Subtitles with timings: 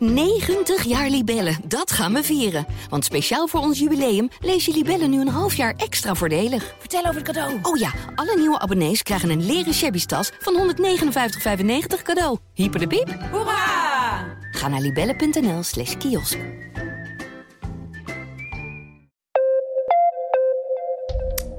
[0.00, 2.66] 90 jaar Libellen, dat gaan we vieren.
[2.88, 6.74] Want speciaal voor ons jubileum lees je Libellen nu een half jaar extra voordelig.
[6.78, 7.58] Vertel over het cadeau.
[7.62, 12.38] Oh ja, alle nieuwe abonnees krijgen een leren shabby tas van 159,95 cadeau.
[12.54, 13.16] Hyper de piep.
[13.30, 14.38] Hoera!
[14.50, 16.38] Ga naar libellen.nl slash kiosk.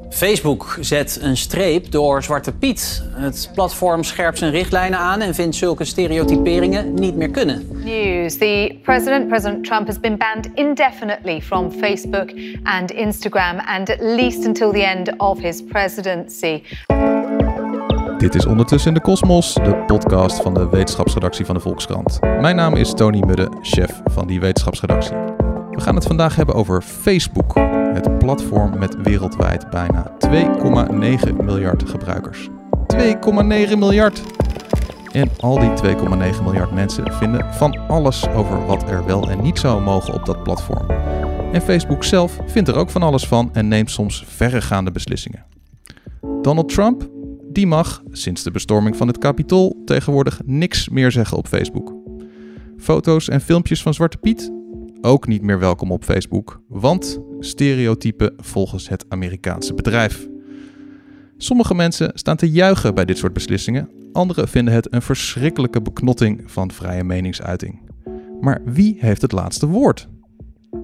[0.09, 3.03] Facebook zet een streep door Zwarte Piet.
[3.13, 7.70] Het platform scherpt zijn richtlijnen aan en vindt zulke stereotyperingen niet meer kunnen.
[7.84, 8.38] News.
[8.38, 12.32] The president, President Trump, has been banned indefinitely from Facebook
[12.64, 16.64] and Instagram, and at least until the end of his presidency.
[18.18, 22.19] Dit is Ondertussen in de Kosmos, de podcast van de wetenschapsredactie van de Volkskrant.
[22.21, 25.16] Mijn naam is Tony Mudde, chef van die wetenschapsredactie.
[25.71, 27.55] We gaan het vandaag hebben over Facebook,
[27.93, 32.50] het platform met wereldwijd bijna 2,9 miljard gebruikers.
[32.95, 34.22] 2,9 miljard!
[35.14, 39.59] En al die 2,9 miljard mensen vinden van alles over wat er wel en niet
[39.59, 40.89] zou mogen op dat platform.
[41.53, 45.45] En Facebook zelf vindt er ook van alles van en neemt soms verregaande beslissingen.
[46.41, 47.09] Donald Trump,
[47.50, 51.94] die mag, sinds de bestorming van het Capitool, tegenwoordig niks meer zeggen op Facebook.
[52.78, 54.52] Foto's en filmpjes van Zwarte Piet,
[55.02, 60.28] ook niet meer welkom op Facebook, want stereotypen volgens het Amerikaanse bedrijf.
[61.38, 66.51] Sommige mensen staan te juichen bij dit soort beslissingen, anderen vinden het een verschrikkelijke beknotting
[66.51, 67.79] van vrije meningsuiting.
[68.41, 70.07] Maar wie heeft het laatste woord?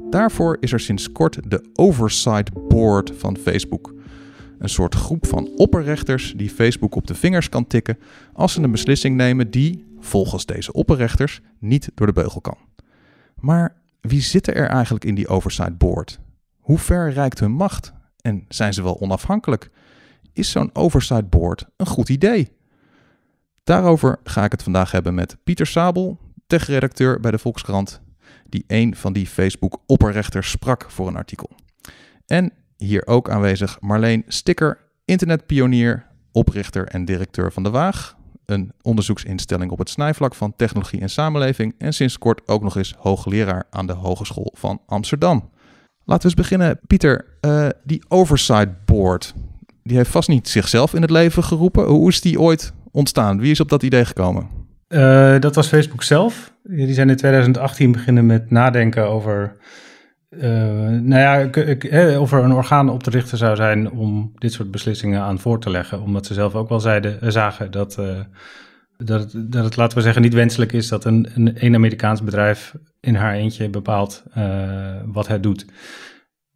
[0.09, 3.93] Daarvoor is er sinds kort de Oversight Board van Facebook.
[4.59, 7.97] Een soort groep van opperrechters die Facebook op de vingers kan tikken
[8.33, 12.57] als ze een beslissing nemen die, volgens deze opperrechters, niet door de beugel kan.
[13.35, 16.19] Maar wie zitten er eigenlijk in die Oversight Board?
[16.59, 17.93] Hoe ver reikt hun macht?
[18.21, 19.69] En zijn ze wel onafhankelijk?
[20.33, 22.56] Is zo'n Oversight Board een goed idee?
[23.67, 28.01] Daarover ga ik het vandaag hebben met Pieter Sabel, tech-redacteur bij de Volkskrant,
[28.49, 31.49] die een van die Facebook-opperrechters sprak voor een artikel.
[32.25, 39.71] En hier ook aanwezig Marleen Sticker, internetpionier, oprichter en directeur van De Waag, een onderzoeksinstelling
[39.71, 43.87] op het snijvlak van technologie en samenleving en sinds kort ook nog eens hoogleraar aan
[43.87, 45.49] de Hogeschool van Amsterdam.
[46.03, 46.79] Laten we eens beginnen.
[46.87, 49.33] Pieter, uh, die Oversight Board,
[49.83, 51.85] die heeft vast niet zichzelf in het leven geroepen.
[51.85, 53.39] Hoe is die ooit ontstaan?
[53.39, 54.47] Wie is op dat idee gekomen?
[54.89, 56.53] Uh, dat was Facebook zelf.
[56.63, 59.55] Die zijn in 2018 beginnen met nadenken over
[60.29, 60.41] uh,
[61.01, 65.21] nou ja, of er een orgaan op te richten zou zijn om dit soort beslissingen
[65.21, 66.01] aan voor te leggen.
[66.01, 67.99] Omdat ze zelf ook wel zeiden, zagen dat,
[68.97, 72.75] dat, het, dat het, laten we zeggen, niet wenselijk is dat een, een, Amerikaans bedrijf
[72.99, 74.23] in haar eentje bepaalt
[75.05, 75.65] wat het doet.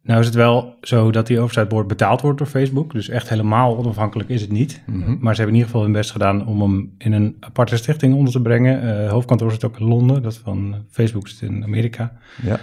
[0.02, 2.92] Nou is het wel zo dat die oversight board betaald wordt door Facebook.
[2.92, 4.82] Dus echt helemaal onafhankelijk is het niet.
[4.86, 5.18] Mm -hmm.
[5.20, 8.14] Maar ze hebben in ieder geval hun best gedaan om hem in een aparte stichting
[8.14, 9.08] onder te brengen.
[9.08, 12.12] hoofdkantoor zit ook in Londen, dat van Facebook zit in Amerika.
[12.42, 12.60] Ja.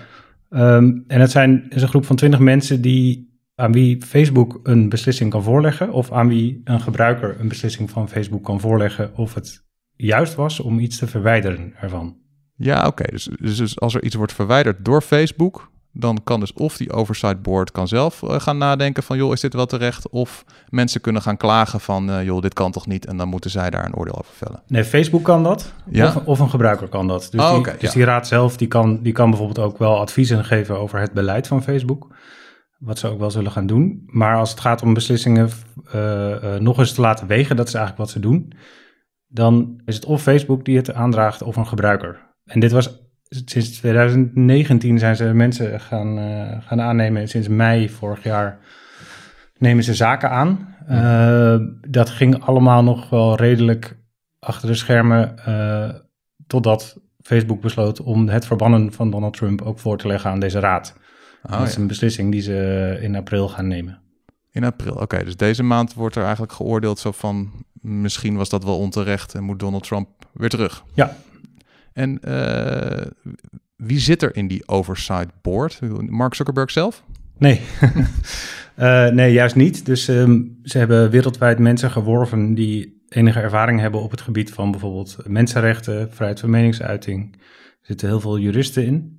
[0.50, 4.90] Um, en het zijn, is een groep van twintig mensen die, aan wie Facebook een
[4.90, 9.34] beslissing kan voorleggen, of aan wie een gebruiker een beslissing van Facebook kan voorleggen of
[9.34, 12.18] het juist was om iets te verwijderen ervan.
[12.56, 12.88] Ja, oké.
[12.88, 13.08] Okay.
[13.12, 17.42] Dus, dus als er iets wordt verwijderd door Facebook, dan kan dus of die oversight
[17.42, 20.10] board kan zelf uh, gaan nadenken van joh, is dit wel terecht?
[20.10, 23.06] Of mensen kunnen gaan klagen van uh, joh, dit kan toch niet?
[23.06, 24.62] En dan moeten zij daar een oordeel over vellen.
[24.68, 25.74] Nee, Facebook kan dat.
[25.90, 26.08] Ja?
[26.08, 27.28] Of, of een gebruiker kan dat.
[27.32, 27.96] Dus, oh, die, okay, dus ja.
[27.96, 31.48] die raad zelf die kan, die kan bijvoorbeeld ook wel adviezen geven over het beleid
[31.48, 32.16] van Facebook.
[32.78, 34.04] Wat ze ook wel zullen gaan doen.
[34.06, 35.50] Maar als het gaat om beslissingen
[35.96, 38.54] uh, nog eens te laten wegen, dat is eigenlijk wat ze doen.
[39.28, 42.28] Dan is het of Facebook die het aandraagt of een gebruiker.
[42.46, 47.28] En dit was sinds 2019 zijn ze mensen gaan, uh, gaan aannemen.
[47.28, 48.60] Sinds mei vorig jaar
[49.58, 50.76] nemen ze zaken aan.
[50.90, 51.58] Uh,
[51.88, 53.98] dat ging allemaal nog wel redelijk
[54.40, 55.36] achter de schermen.
[55.48, 55.90] Uh,
[56.48, 60.60] totdat Facebook besloot om het verbannen van Donald Trump ook voor te leggen aan deze
[60.60, 60.98] raad.
[61.44, 61.82] Oh, dat is ja.
[61.82, 64.02] een beslissing die ze in april gaan nemen.
[64.52, 65.04] In april, oké.
[65.04, 67.52] Okay, dus deze maand wordt er eigenlijk geoordeeld zo van...
[67.82, 70.84] misschien was dat wel onterecht en moet Donald Trump weer terug.
[70.94, 71.18] Ja,
[72.00, 73.06] en uh,
[73.76, 75.80] wie zit er in die oversight board?
[76.10, 77.04] Mark Zuckerberg zelf?
[77.38, 77.62] Nee,
[78.80, 79.86] uh, nee juist niet.
[79.86, 84.72] Dus um, ze hebben wereldwijd mensen geworven die enige ervaring hebben op het gebied van
[84.72, 87.34] bijvoorbeeld mensenrechten, vrijheid van meningsuiting.
[87.34, 87.40] Er
[87.82, 89.18] zitten heel veel juristen in.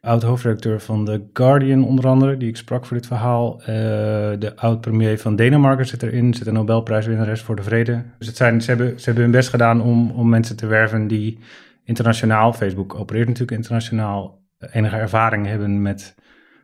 [0.00, 3.60] Oud-hoofdredacteur van The Guardian onder andere, die ik sprak voor dit verhaal.
[3.60, 8.04] Uh, de oud-premier van Denemarken zit erin, zit een Nobelprijswinnares voor de vrede.
[8.18, 11.06] Dus het zijn, ze, hebben, ze hebben hun best gedaan om, om mensen te werven
[11.06, 11.38] die
[11.90, 16.14] internationaal, Facebook opereert natuurlijk internationaal, enige ervaring hebben met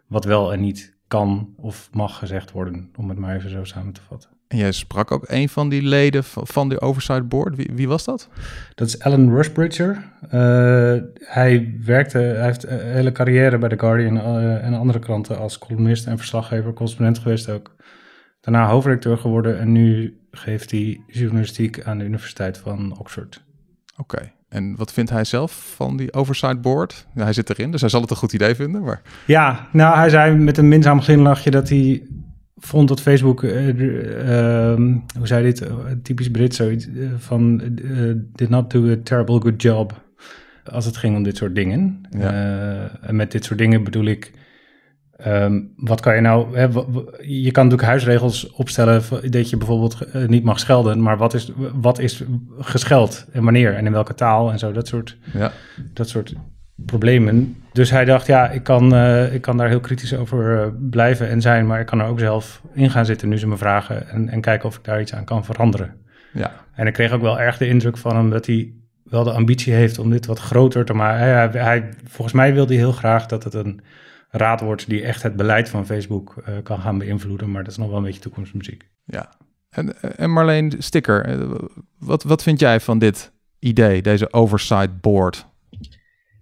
[0.06, 3.92] wat wel en niet kan of mag gezegd worden, om het maar even zo samen
[3.92, 4.30] te vatten.
[4.48, 7.56] En jij sprak ook een van die leden van de Oversight Board.
[7.56, 8.28] Wie, wie was dat?
[8.74, 10.12] Dat is Alan Rushbridger.
[10.24, 15.38] Uh, hij werkte, hij heeft een hele carrière bij The Guardian uh, en andere kranten
[15.38, 17.76] als columnist en verslaggever, correspondent geweest ook.
[18.40, 23.44] Daarna hoofdredacteur geworden en nu geeft hij journalistiek aan de Universiteit van Oxford.
[23.96, 24.32] Oké.
[24.48, 27.06] En wat vindt hij zelf van die oversight board?
[27.14, 28.82] hij zit erin, dus hij zal het een goed idee vinden.
[28.82, 29.02] Maar...
[29.26, 32.02] Ja, nou, hij zei met een minzaam glimlachje dat hij
[32.56, 34.74] vond dat Facebook, uh, uh,
[35.18, 35.68] hoe zei dit, uh,
[36.02, 37.62] typisch Brit zoiets, eh, van
[38.32, 40.04] did not do a terrible good job
[40.64, 42.00] als het ging om dit soort dingen.
[42.10, 42.30] Ja.
[43.00, 44.32] en met dit soort dingen bedoel ik
[45.26, 46.62] Um, wat kan je nou, hè,
[47.20, 51.52] je kan natuurlijk huisregels opstellen dat je bijvoorbeeld eh, niet mag schelden, maar wat is,
[51.74, 52.22] wat is
[52.58, 55.52] gescheld en wanneer en in welke taal en zo, dat soort, ja.
[55.92, 56.34] dat soort
[56.74, 57.56] problemen.
[57.72, 61.28] Dus hij dacht, ja, ik kan, uh, ik kan daar heel kritisch over uh, blijven
[61.28, 64.08] en zijn, maar ik kan er ook zelf in gaan zitten nu ze me vragen
[64.08, 65.94] en, en kijken of ik daar iets aan kan veranderen.
[66.32, 66.52] Ja.
[66.74, 68.72] En ik kreeg ook wel erg de indruk van hem dat hij
[69.02, 71.18] wel de ambitie heeft om dit wat groter te maken.
[71.18, 73.80] Hij, hij volgens mij wilde hij heel graag dat het een
[74.36, 77.50] raad wordt die echt het beleid van Facebook uh, kan gaan beïnvloeden.
[77.50, 78.88] Maar dat is nog wel een beetje toekomstmuziek.
[79.04, 79.32] Ja.
[79.68, 81.50] En, en Marleen Sticker, eh,
[81.98, 85.46] wat, wat vind jij van dit idee, deze oversight board?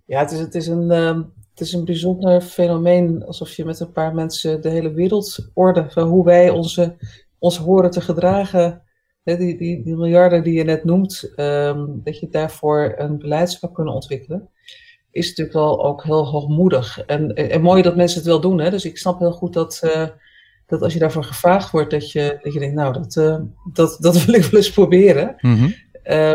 [0.05, 0.93] Ja, het is, het is een.
[0.93, 1.21] Uh,
[1.51, 6.09] het is een bijzonder fenomeen, alsof je met een paar mensen de hele wereldorde, van
[6.09, 6.97] hoe wij onze,
[7.39, 8.83] ons horen te gedragen,
[9.23, 13.73] die, die, die miljarden die je net noemt, um, dat je daarvoor een beleid zou
[13.73, 14.51] kunnen ontwikkelen
[15.15, 17.05] is natuurlijk wel ook heel hoogmoedig.
[17.05, 18.61] En, en, mooi dat mensen het wel doen.
[18.61, 18.71] Hè?
[18.71, 20.07] Dus ik snap heel goed dat, uh,
[20.67, 23.37] dat als je daarvoor gevraagd wordt, dat je, dat je denkt, nou, dat, uh,
[23.73, 25.37] dat, dat wil ik wel eens proberen.
[25.41, 25.75] Mm -hmm.
[26.05, 26.33] uh,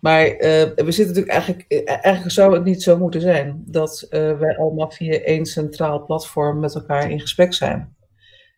[0.00, 4.90] maar we zitten natuurlijk eigenlijk, eigenlijk zou het niet zo moeten zijn dat wij allemaal
[4.90, 7.96] via één centraal platform met elkaar in gesprek zijn.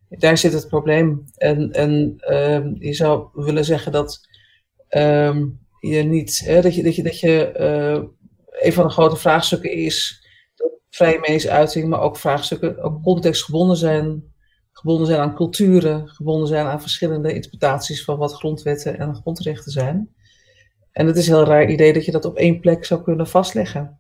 [0.08, 1.24] Daar zit het probleem.
[1.36, 4.28] En, en ehm, je zou willen zeggen dat
[4.90, 7.52] um, je niet, hè, dat je, dat je, dat je
[8.60, 14.34] een van de grote vraagstukken is dat vrije meningsuiting, maar ook vraagstukken ook contextgebonden zijn,
[14.72, 20.14] gebonden zijn aan culturen, gebonden zijn aan verschillende interpretaties van wat grondwetten en grondrechten zijn.
[20.92, 23.26] En het is een heel raar idee dat je dat op één plek zou kunnen
[23.26, 23.98] vastleggen.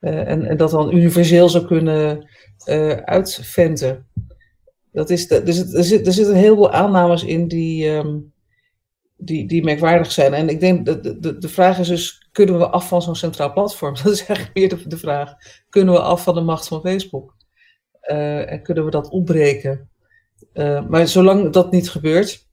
[0.00, 2.28] Uh, en, en, dat dan universeel zou kunnen
[2.68, 4.06] uh, uitventen.
[4.92, 8.32] Dat is de, er, zit, er zitten heel veel aannames in die, um,
[9.16, 10.34] die, die merkwaardig zijn.
[10.34, 13.52] En ik denk, de, de, de vraag is dus, kunnen we af van zo'n centraal
[13.52, 13.94] platform?
[14.02, 15.34] Dat is eigenlijk meer de, vraag.
[15.68, 17.34] Kunnen we af van de macht van Facebook?
[18.10, 19.88] Uh, en kunnen we dat opbreken?
[20.54, 22.48] Uh, maar zolang dat niet gebeurt,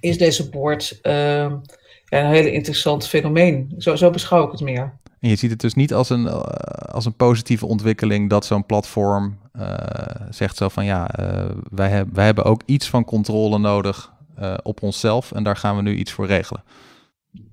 [0.00, 1.60] is deze board ja,
[2.20, 3.74] een hele interessant fenomeen.
[3.78, 5.00] Zo, zo, beschouw ik het meer.
[5.20, 6.28] En je ziet het dus niet als een,
[6.92, 9.38] als een positieve ontwikkeling dat zo'n platform
[10.30, 11.10] zegt zo van ja,
[11.70, 14.12] wij, heb, wij hebben ook iets van controle nodig
[14.62, 16.62] op onszelf en daar gaan we nu iets voor regelen.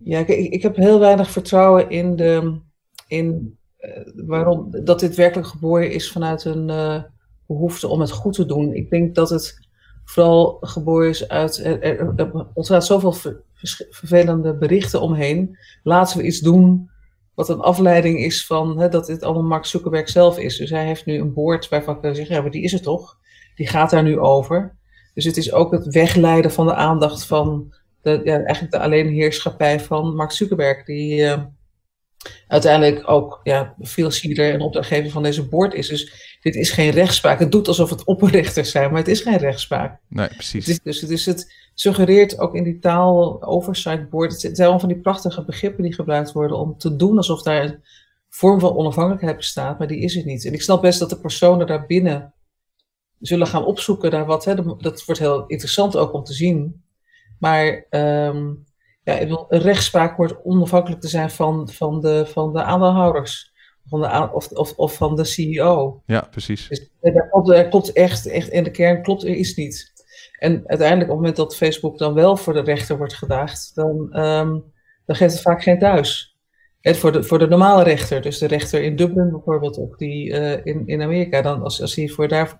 [0.03, 2.59] Ja, ik, ik heb heel weinig vertrouwen in, de,
[3.07, 7.03] in uh, waarom, dat dit werkelijk geboren is vanuit een uh,
[7.47, 8.73] behoefte om het goed te doen.
[8.73, 9.67] Ik denk dat het
[10.03, 11.57] vooral geboren is uit.
[11.57, 11.81] Er,
[12.15, 13.43] er, ontstaat zoveel ver,
[13.89, 15.57] vervelende berichten omheen.
[15.83, 16.89] Laten we iets doen
[17.33, 20.57] wat een afleiding is van hè, dat dit allemaal Mark Zuckerberg zelf is.
[20.57, 23.17] Dus hij heeft nu een boord waarvan ik zeggen: ja, maar die is het toch?
[23.55, 24.77] Die gaat daar nu over.
[25.13, 29.79] Dus het is ook het wegleiden van de aandacht van de, ja, eigenlijk de alleenheerschappij
[29.79, 31.43] van Mark Zuckerberg, die uh,
[32.47, 35.87] uiteindelijk ook ja, financier en opdrachtgever van deze board is.
[35.87, 37.39] Dus dit is geen rechtspraak.
[37.39, 39.99] Het doet alsof het opperrechters zijn, maar het is geen rechtspraak.
[40.07, 40.65] Nee, precies.
[40.65, 44.31] Het is, dus het, is, het suggereert ook in die taal oversight board.
[44.31, 47.63] Het zijn allemaal van die prachtige begrippen die gebruikt worden om te doen alsof daar
[47.63, 47.83] een
[48.29, 50.45] vorm van onafhankelijkheid bestaat, maar die is er niet.
[50.45, 52.33] En ik snap best dat de personen daarbinnen
[53.19, 54.45] zullen gaan opzoeken naar wat.
[54.45, 56.83] Hè, dat wordt heel interessant ook om te zien
[57.39, 58.65] maar um,
[59.03, 63.51] ja, een rechtspraak wordt onafhankelijk te zijn van, van, de, van de aandeelhouders.
[63.85, 66.01] Van de, of, of, of van de CEO.
[66.05, 66.67] Ja, precies.
[66.67, 69.91] Dus daar klopt, daar klopt echt, echt, in de kern klopt er iets niet.
[70.39, 74.19] En uiteindelijk, op het moment dat Facebook dan wel voor de rechter wordt gedaagd, dan,
[74.19, 74.63] um,
[75.05, 76.37] dan geeft het vaak geen thuis.
[76.81, 80.29] En voor, de, voor de normale rechter, dus de rechter in Dublin bijvoorbeeld, ook die
[80.29, 82.59] uh, in, in Amerika, dan als, als hij voor daar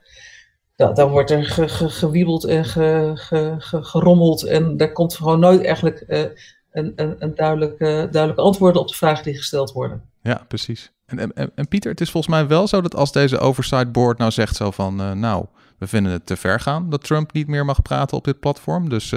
[0.80, 4.44] dan, dan wordt er ge, ge, gewiebeld en ge, gerommeld.
[4.44, 6.20] En daar komt gewoon nooit eigenlijk uh,
[6.72, 10.02] een, een, een duidelijk, antwoorden op de vragen die gesteld worden.
[10.22, 10.92] Ja, precies.
[11.06, 14.18] En, en, en, Pieter, het is volgens mij wel zo dat als deze oversight board
[14.18, 15.46] nou zegt zo van, uh, nou,
[15.78, 18.90] we vinden het te ver gaan dat Trump niet meer mag praten op dit platform.
[18.90, 19.14] Dus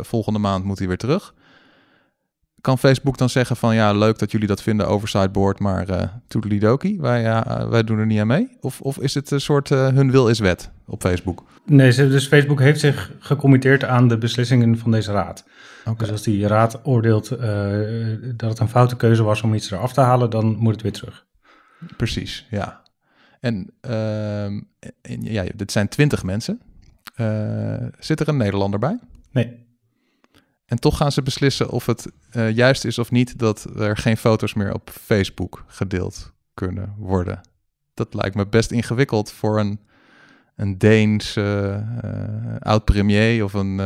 [0.00, 1.33] volgende maand moet hij weer terug.
[2.64, 6.02] Kan Facebook dan zeggen van ja, leuk dat jullie dat vinden over Sideboard, maar uh,
[6.28, 8.48] toedelidoki, wij, uh, wij doen er niet aan mee?
[8.60, 11.44] Of, of is het een soort uh, hun wil is wet op Facebook?
[11.64, 15.44] Nee, dus Facebook heeft zich gecommitteerd aan de beslissingen van deze raad.
[15.80, 15.96] Okay.
[15.96, 17.28] Dus als die raad oordeelt
[18.36, 20.92] dat het een foute keuze was om iets eraf te halen, dan moet het weer
[20.92, 21.24] terug.
[21.96, 22.82] Precies, ja.
[23.40, 24.60] En ehm,
[25.20, 26.60] ja, dit zijn twintig mensen.
[27.98, 28.98] zit er een Nederlander bij?
[29.30, 29.63] Nee.
[30.66, 34.16] En toch gaan ze beslissen of het uh, juist is of niet dat er geen
[34.16, 37.40] foto's meer op Facebook gedeeld kunnen worden.
[37.94, 39.80] Dat lijkt me best ingewikkeld voor een,
[40.56, 41.76] een Deens uh,
[42.58, 43.76] oud-premier of een,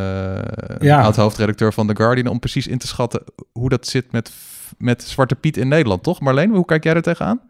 [0.81, 1.03] ja.
[1.03, 4.33] oud-hoofdredacteur van The Guardian om precies in te schatten hoe dat zit met,
[4.79, 6.21] met Zwarte Piet in Nederland, toch?
[6.21, 7.41] Marleen, hoe kijk jij er tegenaan?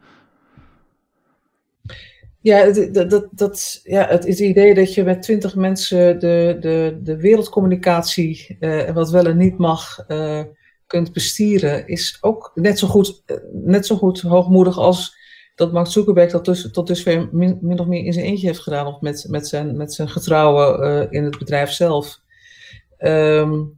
[2.40, 7.16] Ja, dat, dat, dat, ja, het, idee dat je met twintig mensen de, de, de
[7.16, 10.42] wereldcommunicatie en wat wel en niet mag uh,
[10.86, 15.16] kunt bestieren, is ook net zo goed, net zo goed hoogmoedig als
[15.54, 18.60] dat Mark Zuckerberg dat dus, tot dusver min, min of meer in zijn eentje heeft
[18.60, 22.20] gedaan, of met, met, zijn, met zijn getrouwen in het bedrijf zelf.
[22.98, 23.77] Um,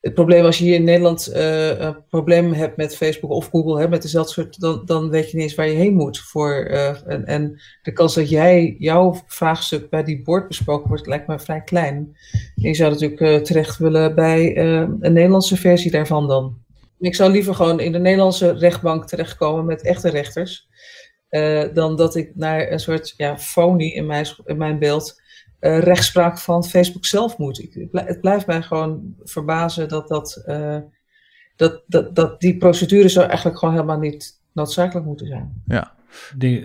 [0.00, 3.80] het probleem als je hier in Nederland uh, een probleem hebt met Facebook of Google,
[3.80, 6.18] hè, met dezelfde soort, dan, dan weet je niet eens waar je heen moet.
[6.18, 11.26] Voor, uh, en, de kans dat jij, jouw vraagstuk bij die board besproken wordt, lijkt
[11.26, 12.16] me vrij klein.
[12.32, 16.58] En je zou natuurlijk uh, terecht willen bij een Nederlandse versie daarvan dan.
[16.98, 20.68] Ik zou liever gewoon in de Nederlandse rechtbank terechtkomen met echte rechters.
[21.72, 25.19] dan dat ik naar een soort ja, phony in mijn, in mijn beeld
[25.60, 27.58] uh, rechtspraak van Facebook zelf moet.
[27.58, 30.78] Ik, het blijft mij gewoon verbazen dat, dat, uh,
[31.56, 35.62] dat, dat, dat die procedure zou eigenlijk gewoon helemaal niet noodzakelijk moeten zijn.
[35.66, 35.98] Ja.
[36.36, 36.62] Die,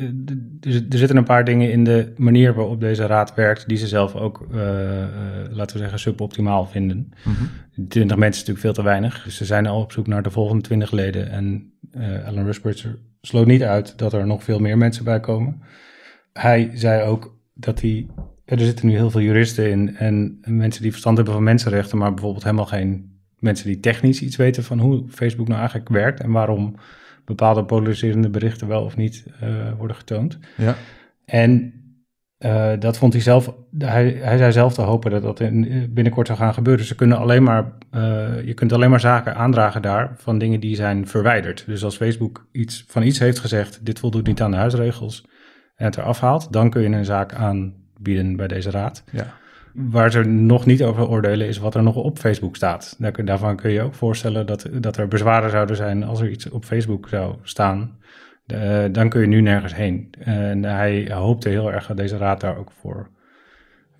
[0.63, 4.15] er zitten een paar dingen in de manier waarop deze raad werkt, die ze zelf
[4.15, 4.57] ook, uh,
[5.49, 7.13] laten we zeggen, suboptimaal vinden.
[7.23, 7.87] Mm -hmm.
[7.87, 9.23] 20 mensen is natuurlijk veel te weinig.
[9.23, 11.29] Dus ze zijn al op zoek naar de volgende 20 leden.
[11.29, 11.73] En
[12.25, 15.61] Alan Rusbridger sloot niet uit dat er nog veel meer mensen bij komen.
[16.33, 18.07] Hij zei ook dat hij
[18.45, 22.13] er zitten nu heel veel juristen in en mensen die verstand hebben van mensenrechten, maar
[22.13, 26.31] bijvoorbeeld helemaal geen mensen die technisch iets weten van hoe Facebook nou eigenlijk werkt en
[26.31, 26.75] waarom
[27.25, 30.39] bepaalde polariserende berichten wel of niet uh, worden getoond.
[30.57, 30.75] Ja.
[31.25, 31.73] En
[32.39, 36.27] uh, dat vond hij zelf, hij, hij zei zelf te hopen dat dat in, binnenkort
[36.27, 36.85] zou gaan gebeuren.
[36.85, 40.75] Ze kunnen alleen maar, uh, je kunt alleen maar zaken aandragen daar van dingen die
[40.75, 41.63] zijn verwijderd.
[41.65, 45.27] Dus als Facebook iets, van iets heeft gezegd, dit voldoet niet aan de huisregels
[45.75, 47.73] en het eraf haalt, dan kun je een zaak aan
[48.05, 49.03] bieden bij deze raad.
[49.12, 49.33] Ja.
[49.74, 52.97] Waar ze nog niet over oordelen is wat er nog op Facebook staat.
[53.24, 56.65] Daarvan kun je ook voorstellen dat, dat er bezwaren zouden zijn als er iets op
[56.65, 57.97] Facebook zou staan.
[58.47, 60.13] Uh, dan kun je nu nergens heen.
[60.19, 63.09] En hij hoopte heel erg dat deze raad daar ook voor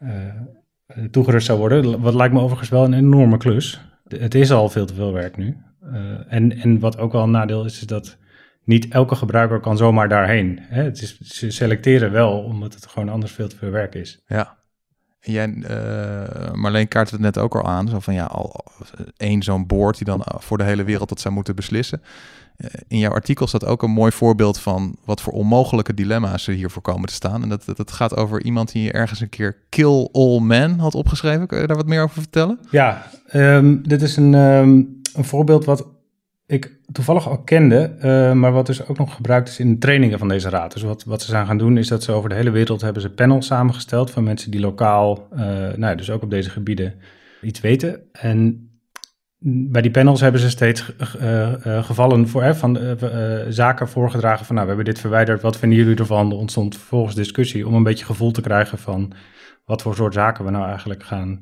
[0.04, 0.10] uh,
[1.12, 2.02] toegerust zou worden.
[2.02, 3.82] Wat lijkt me overigens wel een enorme klus.
[4.08, 5.58] Het is al veel te veel werk nu.
[5.84, 8.18] Uh, en, en wat ook wel een nadeel is, is dat
[8.66, 10.60] niet elke gebruiker kan zomaar daarheen.
[10.62, 10.84] Hè?
[10.84, 14.24] Het is, ze selecteren wel, omdat het gewoon anders veel te veel werk is.
[14.28, 14.58] Ja.
[15.20, 18.66] Jij, uh, Marleen kaart het net ook al aan, zo van ja, al
[19.18, 22.02] één zo'n board die dan voor de hele wereld dat zou moeten beslissen.
[22.58, 26.54] Uh, in jouw artikel staat ook een mooi voorbeeld van wat voor onmogelijke dilemma's er
[26.54, 27.44] hiervoor komen te staan.
[27.44, 30.96] En dat, dat, dat gaat over iemand die ergens een keer Kill All Men had
[30.96, 31.48] opgeschreven.
[31.48, 32.60] Kun je daar wat meer over vertellen?
[32.72, 35.88] Ja, um, dit is een, um, een voorbeeld wat
[36.48, 40.20] ik toevallig al kende, uh, maar wat dus ook nog gebruikt is in de trainingen
[40.20, 40.74] van deze raad.
[40.74, 43.02] Dus wat, wat ze zijn gaan doen is dat ze over de hele wereld hebben
[43.02, 45.40] ze panels samengesteld van mensen die lokaal, uh,
[45.76, 46.94] nou dus ook op deze gebieden
[47.42, 48.00] iets weten.
[48.12, 48.70] En
[49.48, 52.80] bij die panels hebben ze steeds uh, gevallen voor, hè, van
[53.50, 56.32] zaken voorgedragen van nou we hebben dit verwijderd, wat vinden jullie ervan?
[56.32, 59.14] Er ontstond vervolgens discussie om een beetje gevoel te krijgen van
[59.66, 61.42] wat voor soort zaken we nou eigenlijk gaan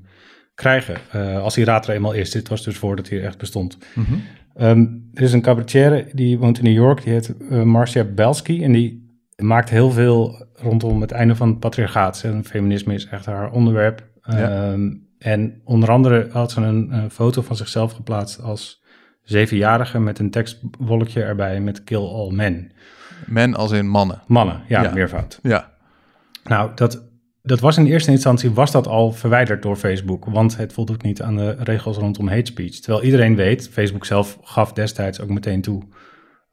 [0.56, 0.98] krijgen.
[1.42, 3.78] als die raad er eenmaal is, dit was dus voordat hij echt bestond.
[3.94, 4.24] Mm.
[4.56, 8.64] Um, er is een cabaretier die woont in New York, die heet uh, Marcia Belsky.
[8.64, 12.22] En die maakt heel veel rondom het einde van het patriarchaat.
[12.24, 14.08] En feminisme is echt haar onderwerp.
[14.24, 14.72] Ja.
[14.72, 18.84] Um, en onder andere had ze een, een, foto van zichzelf geplaatst als
[19.22, 22.72] zevenjarige met een tekstwolkje erbij met Kill All Men.
[23.26, 24.22] Men als in mannen?
[24.28, 24.94] Mannen, ja, ja.
[24.94, 25.40] meervoud.
[25.44, 25.72] Ja.
[26.44, 27.04] Nou, dat
[27.46, 31.22] dat was in eerste instantie was dat al verwijderd door Facebook, want het voldoet niet
[31.22, 32.80] aan de regels rondom hate speech.
[32.80, 35.84] Terwijl iedereen weet, Facebook zelf gaf destijds ook meteen toe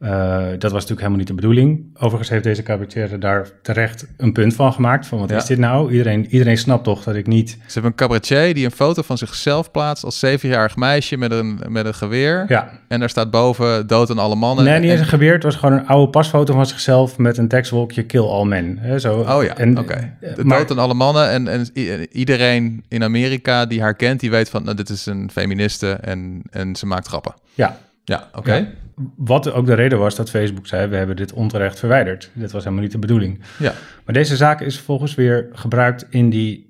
[0.00, 1.90] dat was natuurlijk helemaal niet de bedoeling.
[1.94, 5.06] Overigens heeft deze cabaretier daar terecht een punt van gemaakt.
[5.06, 5.36] Van wat ja.
[5.36, 5.90] is dit nou?
[5.90, 7.50] Iedereen, iedereen snapt toch dat ik niet...
[7.50, 11.60] Ze hebben een cabaretier die een foto van zichzelf plaatst als zevenjarig meisje met een,
[11.68, 12.44] met een geweer.
[12.48, 12.70] Ja.
[12.88, 14.64] En daar staat boven dood aan alle mannen.
[14.64, 14.90] Nee, niet en...
[14.90, 15.32] eens een geweer.
[15.32, 18.78] Het was gewoon een oude pasfoto van zichzelf met een tekstwolkje kill all men.
[18.78, 19.18] He, zo.
[19.18, 19.80] Oh ja, oké.
[19.80, 20.14] Okay.
[20.36, 21.30] Dood aan alle mannen.
[21.30, 21.68] En, en
[22.12, 26.42] iedereen in Amerika die haar kent, die weet van nou, dit is een feministe en,
[26.50, 27.34] en ze maakt grappen.
[27.54, 28.68] Ja, Ja, oké.
[29.16, 32.30] Wat ook de reden was dat Facebook zei, we hebben dit onterecht verwijderd.
[32.34, 33.40] Dit was helemaal niet de bedoeling.
[33.58, 33.72] Ja.
[34.04, 36.68] Maar deze zaak is vervolgens weer gebruikt in die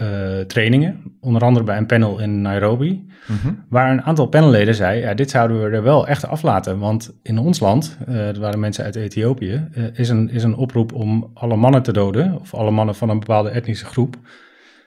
[0.00, 3.52] uh, trainingen, onder andere bij een panel in Nairobi, Mhm.
[3.68, 7.38] waar een aantal panelleden zei, ja, dit zouden we er wel echt aflaten, want in
[7.38, 11.30] ons land, uh, er waren mensen uit Ethiopië, uh, is, een, is een oproep om
[11.34, 14.16] alle mannen te doden, of alle mannen van een bepaalde etnische groep,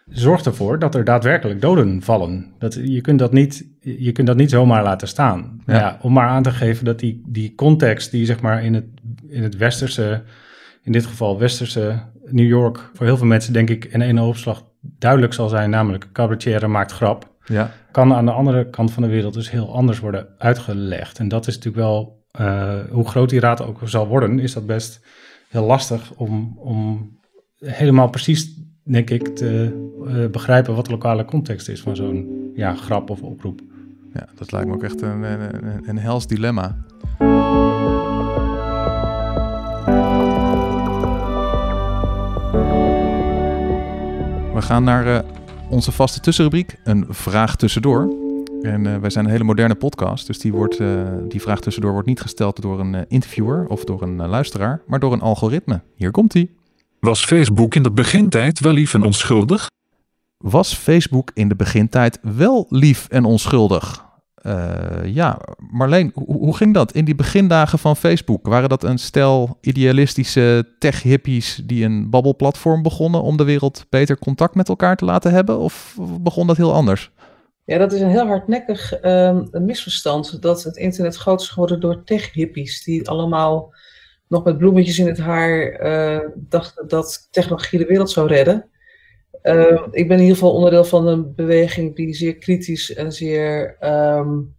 [0.05, 2.53] zorgt ervoor dat er daadwerkelijk doden vallen.
[2.59, 5.62] Dat, je, kunt dat niet, je kunt dat niet zomaar laten staan.
[5.65, 5.74] Ja.
[5.74, 8.85] Ja, om maar aan te geven dat die, die context die zeg maar in het,
[9.27, 10.24] in het westerse,
[10.81, 14.63] in dit geval westerse New York, voor heel veel mensen denk ik in één opslag
[14.81, 17.71] duidelijk zal zijn, namelijk cabaretier maakt grap, Ja.
[17.91, 21.19] kan aan de andere kant van de wereld dus heel anders worden uitgelegd.
[21.19, 24.65] En dat is natuurlijk wel, uh, hoe groot die raad ook zal worden, is dat
[24.65, 25.05] best
[25.50, 27.09] heel lastig om, om
[27.59, 32.75] helemaal precies, denk ik, te uh, begrijpen wat de lokale context is van zo'n ja,
[32.75, 33.62] grap of oproep.
[34.13, 35.24] Ja, dat lijkt me ook echt een,
[35.89, 36.77] een, hels dilemma.
[44.54, 45.20] We gaan naar uh,
[45.70, 48.13] onze vaste tussenrubriek, een vraag tussendoor.
[48.62, 50.77] En uh, wij zijn een hele moderne podcast, dus die, wordt,
[51.27, 55.13] die vraag tussendoor wordt niet gesteld door een interviewer of door een luisteraar, maar door
[55.13, 55.82] een algoritme.
[55.96, 56.56] Hier komt ie.
[57.05, 59.69] Was Facebook in de begintijd wel lief en onschuldig?
[60.38, 64.05] Was Facebook in de begintijd wel lief en onschuldig?
[64.41, 65.39] Uh, ja,
[65.71, 68.47] Marleen, hoe, hoe, ging dat in die begindagen van Facebook?
[68.47, 74.55] Waren dat een stel idealistische tech-hippies die een babbelplatform begonnen om de wereld beter contact
[74.55, 75.59] met elkaar te laten hebben?
[75.59, 77.12] Of begon dat heel anders?
[77.65, 80.41] Ja, dat is een heel hardnekkig um, een misverstand.
[80.41, 82.83] Dat het internet groot is geworden door tech-hippies.
[82.83, 83.74] Die allemaal
[84.27, 88.70] nog met bloemetjes in het haar uh, dachten dat technologie de wereld zou redden.
[89.44, 93.77] Uh, ik ben in ieder geval onderdeel van een beweging die zeer kritisch en zeer
[94.17, 94.55] um,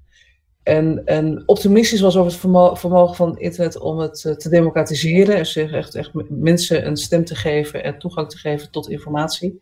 [0.62, 2.40] en, en optimistisch was over het
[2.78, 5.36] vermogen, van internet om het uh, te democratiseren.
[5.36, 9.60] En zich echt, echt mensen een stem te geven en toegang te geven tot informatie.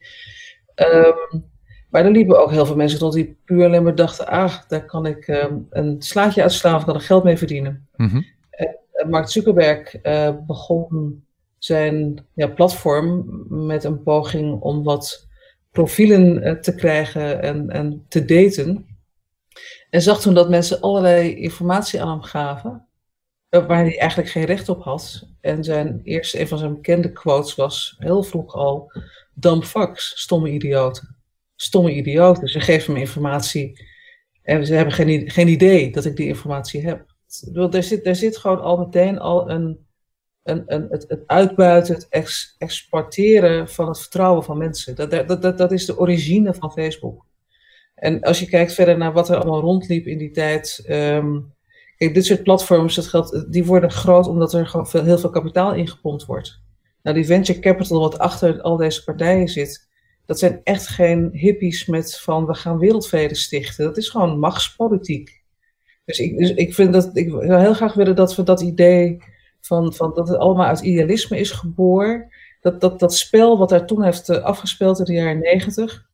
[0.77, 1.45] Um,
[1.91, 4.85] maar er liepen ook heel veel mensen rond die puur alleen maar dachten: ah, daar
[4.85, 5.29] kan ik
[5.71, 7.89] een slaatje uitslaan of kan ik geld mee verdienen.
[7.97, 8.34] -hmm.
[8.95, 11.23] En Mark Zuckerberg uh, begon
[11.59, 13.25] zijn ja, platform
[13.67, 15.27] met een poging om wat
[15.71, 18.87] profielen uh, te krijgen en, en te daten.
[19.91, 22.89] En zag toen dat mensen allerlei informatie aan hem gaven,
[23.49, 25.29] waar hij eigenlijk geen recht op had.
[25.41, 28.93] En zijn eerste, een van zijn bekende quotes was heel vroeg al:
[29.35, 31.17] dumb fucks, stomme idioten.
[31.57, 32.49] Stomme idioten.
[32.49, 33.87] Ze geven me informatie
[34.43, 37.14] en ze hebben geen, geen idee dat ik die informatie heb.
[37.73, 39.85] Er zit, er zit gewoon al meteen al een
[40.45, 44.95] een, een, het, het, uitbuiten, het ex, exporteren van het vertrouwen van mensen.
[44.95, 47.27] Dat, dat, dat, dat is de origine van Facebook.
[47.95, 50.85] En als je kijkt verder naar wat er allemaal rondliep in die tijd.
[50.89, 51.53] Um,
[51.97, 55.75] kijk, dit soort platforms, dat geldt, die worden groot omdat er veel, heel veel kapitaal
[55.75, 56.63] ingepompt wordt.
[57.03, 59.89] Nou, die venture capital wat achter al deze partijen zit,
[60.27, 63.85] dat zijn echt geen hippies met van we gaan wereldvrede stichten.
[63.85, 65.44] Dat is gewoon machtspolitiek.
[66.05, 69.23] Dus ik, dus ik vind dat, ik zou heel graag willen dat we dat idee
[69.61, 72.33] van, van dat het allemaal uit idealisme is geboren.
[72.61, 76.07] Dat, dat, dat spel wat daar toen heeft afgespeeld in de jaren negentig,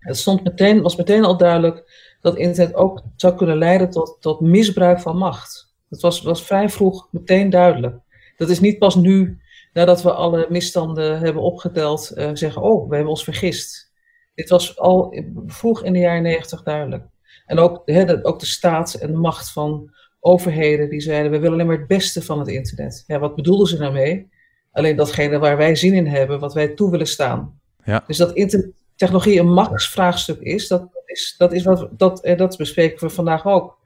[0.00, 1.90] het stond meteen, was meteen al duidelijk
[2.20, 5.74] dat internet ook zou kunnen leiden tot, tot misbruik van macht.
[5.88, 7.96] Dat was, was vrij vroeg meteen duidelijk.
[8.36, 9.40] Dat is niet pas nu,
[9.72, 13.92] nadat we alle misstanden hebben opgeteld, uh, zeggen, oh, we hebben ons vergist.
[14.34, 17.04] Dit was al vroeg in de jaren negentig duidelijk.
[17.46, 19.90] En ook, he, ook de staat en de macht van
[20.20, 23.04] overheden die zeiden, we willen alleen maar het beste van het internet.
[23.06, 24.28] Ja, wat bedoelden ze daarmee?
[24.72, 27.60] Alleen datgene waar wij zin in hebben, wat wij toe willen staan.
[27.84, 28.04] Ja.
[28.06, 33.06] Dus dat internettechnologie een machtsvraagstuk is, dat is, dat is wat, dat, en dat bespreken
[33.06, 33.78] we vandaag ook.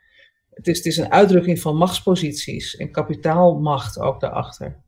[0.51, 4.83] Het is, het is een uitdrukking van machtsposities en kapitaalmacht ook daarachter.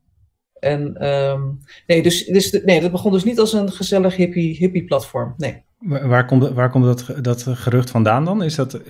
[0.58, 4.84] En um, nee, dus, dus, nee, dat begon dus niet als een gezellig hippie, hippie
[4.84, 5.34] platform.
[5.36, 5.64] Nee.
[5.78, 8.42] Waar komt, waar komt dat, dat gerucht vandaan dan?
[8.42, 8.80] Is dat,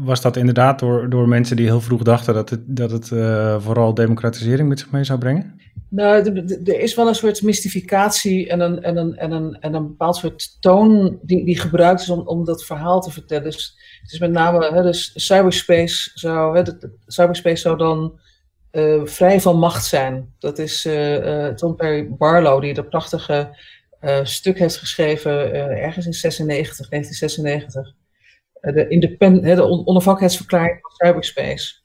[0.00, 3.60] was dat inderdaad door, door mensen die heel vroeg dachten dat het, dat het uh,
[3.60, 5.60] vooral democratisering met zich mee zou brengen?
[5.88, 9.86] Nou, er is wel een soort mystificatie en een, en een, en een, en een
[9.86, 13.44] bepaald soort toon die, die gebruikt is om, om dat verhaal te vertellen.
[13.44, 18.18] Dus het is met name, hè, dus cyberspace zou, hè, de, cyberspace zou dan
[18.72, 20.34] uh, vrij van macht zijn.
[20.38, 20.88] Dat is
[21.56, 23.56] Tom Perry Barlow die dat prachtige
[24.22, 27.94] stuk heeft geschreven ergens in 96, 1996
[28.72, 31.82] de, independ, de onafhankelijkheidsverklaring van cyberspace.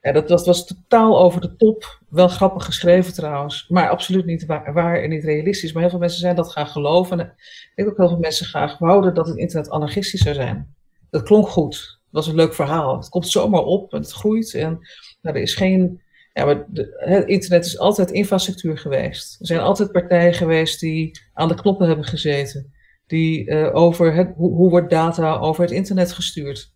[0.00, 2.00] Dat, dat, was totaal over de top.
[2.08, 5.72] Wel grappig geschreven trouwens, maar absoluut niet waar, en niet realistisch.
[5.72, 7.20] Maar heel veel mensen zijn dat gaan geloven.
[7.20, 10.74] En ik denk ook heel veel mensen graag wouden dat het internet anarchistisch zou zijn.
[11.10, 12.00] Dat klonk goed.
[12.10, 12.96] was een leuk verhaal.
[12.96, 14.54] Het komt zomaar op en het groeit.
[14.54, 14.78] En
[15.22, 16.02] nou, er is geen.
[16.40, 19.40] Ja, maar het internet is altijd infrastructuur geweest.
[19.40, 22.72] Er zijn altijd partijen geweest die aan de knoppen hebben gezeten.
[23.06, 26.74] Die uh, over het, hoe, wordt data over het internet gestuurd.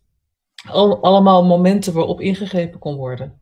[0.69, 3.41] Al, allemaal momenten waarop ingegrepen kon worden.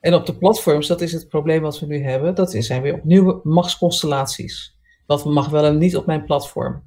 [0.00, 2.94] En op de platforms, dat is het probleem wat we nu hebben, dat zijn weer
[2.94, 4.78] opnieuw machtsconstellaties.
[5.06, 6.82] Wat mag wel en niet op mijn platform.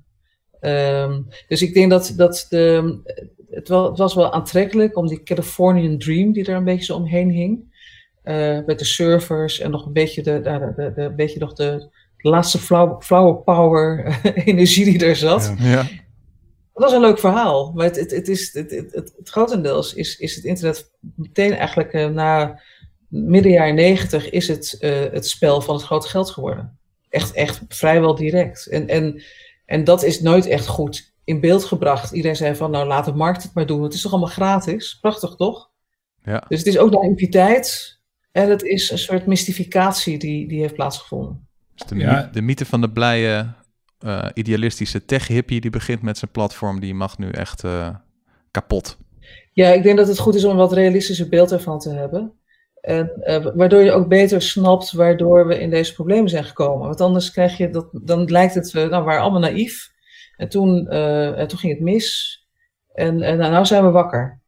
[0.61, 2.99] Um, dus ik denk dat, dat de,
[3.49, 6.95] het, wel, het, was wel aantrekkelijk om die Californian Dream die er een beetje zo
[6.95, 7.68] omheen hing.
[8.29, 11.89] Uh, met de servers en nog een beetje de, de, de, de, beetje nog de
[12.17, 12.59] laatste
[12.99, 15.53] flower power energie die er zat.
[15.57, 15.69] Ja.
[15.69, 15.81] ja.
[16.73, 17.71] Dat was een leuk verhaal.
[17.75, 21.93] Maar het, het, het is, het, het, het, grotendeels is, is het internet meteen eigenlijk
[21.93, 22.61] uh, na
[23.07, 26.77] midden jaren negentig is het uh, het spel van het grote geld geworden.
[27.09, 28.67] Echt, echt vrijwel direct.
[28.67, 29.21] En, en,
[29.65, 32.11] en dat is nooit echt goed in beeld gebracht.
[32.11, 33.83] Iedereen zei van, nou laat de markt het maar doen.
[33.83, 34.97] Het is toch allemaal gratis?
[35.01, 35.69] Prachtig toch?
[36.23, 36.45] Ja.
[36.47, 37.98] Dus het is ook naïviteit
[38.31, 41.47] en het is een soort mystificatie die, die heeft plaatsgevonden.
[41.75, 42.29] Dus de, ja.
[42.31, 43.53] de mythe van de blije,
[44.05, 47.89] uh, idealistische tech-hippie die begint met zijn platform, die mag nu echt uh,
[48.51, 48.97] kapot.
[49.53, 52.33] Ja, ik denk dat het goed is om een wat realistischer beeld ervan te hebben.
[52.81, 56.87] En, uh, waardoor je ook beter snapt waardoor we in deze problemen zijn gekomen.
[56.87, 59.91] Want anders krijg je dat, dan lijkt het, nou, we waren allemaal naïef.
[60.37, 62.37] En toen, uh, toen ging het mis.
[62.93, 64.38] En, en nou zijn we wakker.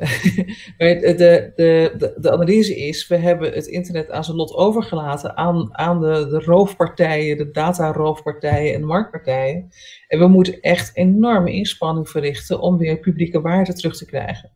[0.78, 5.36] maar de, de, de, de, analyse is, we hebben het internet aan zijn lot overgelaten
[5.36, 9.68] aan, aan de, de roofpartijen, de dataroofpartijen en de marktpartijen.
[10.08, 14.52] En we moeten echt enorme inspanning verrichten om weer publieke waarde terug te krijgen.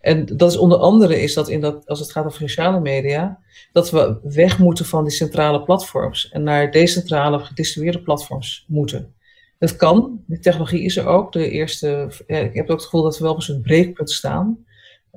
[0.00, 3.38] En dat is onder andere is dat, in dat als het gaat over sociale media,
[3.72, 9.14] dat we weg moeten van die centrale platforms en naar decentrale gedistribueerde platforms moeten.
[9.58, 11.32] Dat kan, die technologie is er ook.
[11.32, 14.66] De eerste, ik heb ook het gevoel dat we wel op een breekpunt staan.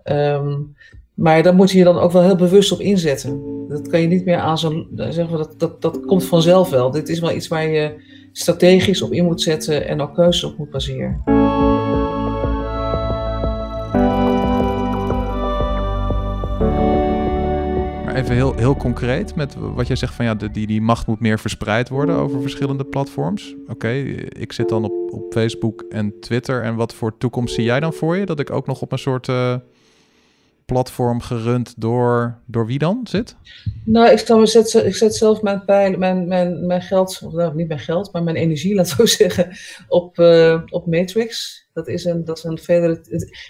[0.03, 0.75] Um,
[1.13, 3.41] maar daar moet je je dan ook wel heel bewust op inzetten.
[3.67, 4.87] Dat kan je niet meer aan zo'n.
[4.95, 6.91] Zeggen dat, dat, dat komt vanzelf wel.
[6.91, 8.01] Dit is wel iets waar je
[8.31, 11.23] strategisch op in moet zetten en ook keuzes op moet baseren.
[18.21, 21.39] even heel, heel concreet met wat jij zegt van ja, die, die macht moet meer
[21.39, 23.55] verspreid worden over verschillende platforms.
[23.67, 23.89] Oké,
[24.29, 26.63] ik zit dan op, op Facebook en Twitter.
[26.63, 28.25] En wat voor toekomst zie jij dan voor je?
[28.25, 29.55] Dat ik ook nog op een soort uh,
[30.71, 33.35] platform gerund door, door wie dan zit?
[33.85, 37.33] Nou, ik, stel, ik, zet, ik zet zelf mijn, pijl, mijn, mijn, mijn geld, of
[37.33, 39.49] nou, niet mijn geld, maar mijn energie, laat zo zeggen,
[39.87, 41.59] op, uh, op Matrix.
[41.73, 43.01] Dat is een, dat is een verder.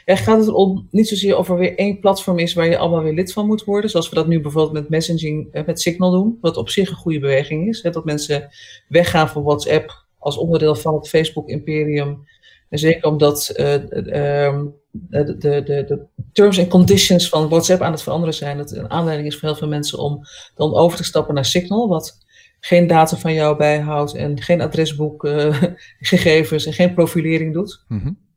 [0.05, 3.03] Er gaat het om niet zozeer of er weer één platform is waar je allemaal
[3.03, 3.89] weer lid van moet worden.
[3.89, 6.37] Zoals we dat nu bijvoorbeeld met messaging, eh, met Signal doen.
[6.41, 7.81] Wat op zich een goede beweging is.
[7.83, 8.49] Hè, dat mensen
[8.87, 12.25] weggaan van WhatsApp als onderdeel van het Facebook-imperium.
[12.69, 17.91] En zeker omdat uh, uh, de, de, de, de, terms en conditions van WhatsApp aan
[17.91, 18.57] het veranderen zijn.
[18.57, 20.21] Dat een aanleiding is voor heel veel mensen om
[20.55, 21.87] dan over te stappen naar Signal.
[21.87, 22.25] Wat
[22.59, 27.85] geen data van jou bijhoudt en geen adresboekgegevens en geen profilering doet.
[27.87, 28.29] Mm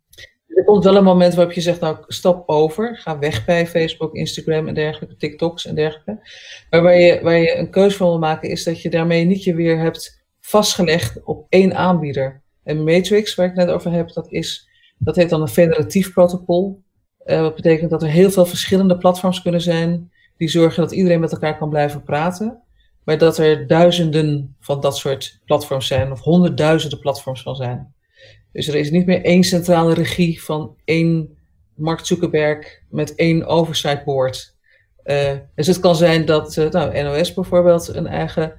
[0.47, 4.15] Er komt wel een moment waarop je zegt, nou stap over, ga weg bij Facebook,
[4.15, 6.29] Instagram en dergelijke, TikToks en dergelijke.
[6.71, 9.45] Maar waar je, waar je een keuze van wil maken is dat je daarmee niet
[9.45, 12.43] je weer hebt vastgelegd op één aanbieder.
[12.63, 16.83] En Matrix, waar ik net over heb, dat, is, dat heet dan een federatief protocol.
[17.27, 21.21] Uh, wat betekent dat er heel veel verschillende platforms kunnen zijn die zorgen dat iedereen
[21.21, 22.63] met elkaar kan blijven praten.
[23.05, 27.95] Maar dat er duizenden van dat soort platforms zijn, of honderdduizenden platforms van zijn.
[28.53, 31.37] Dus er is niet meer één centrale regie van één
[31.75, 34.55] Mark Zuckerberg met één oversight board.
[35.05, 38.53] Uh, dus het kan zijn dat uh, nou, NOS bijvoorbeeld een eigen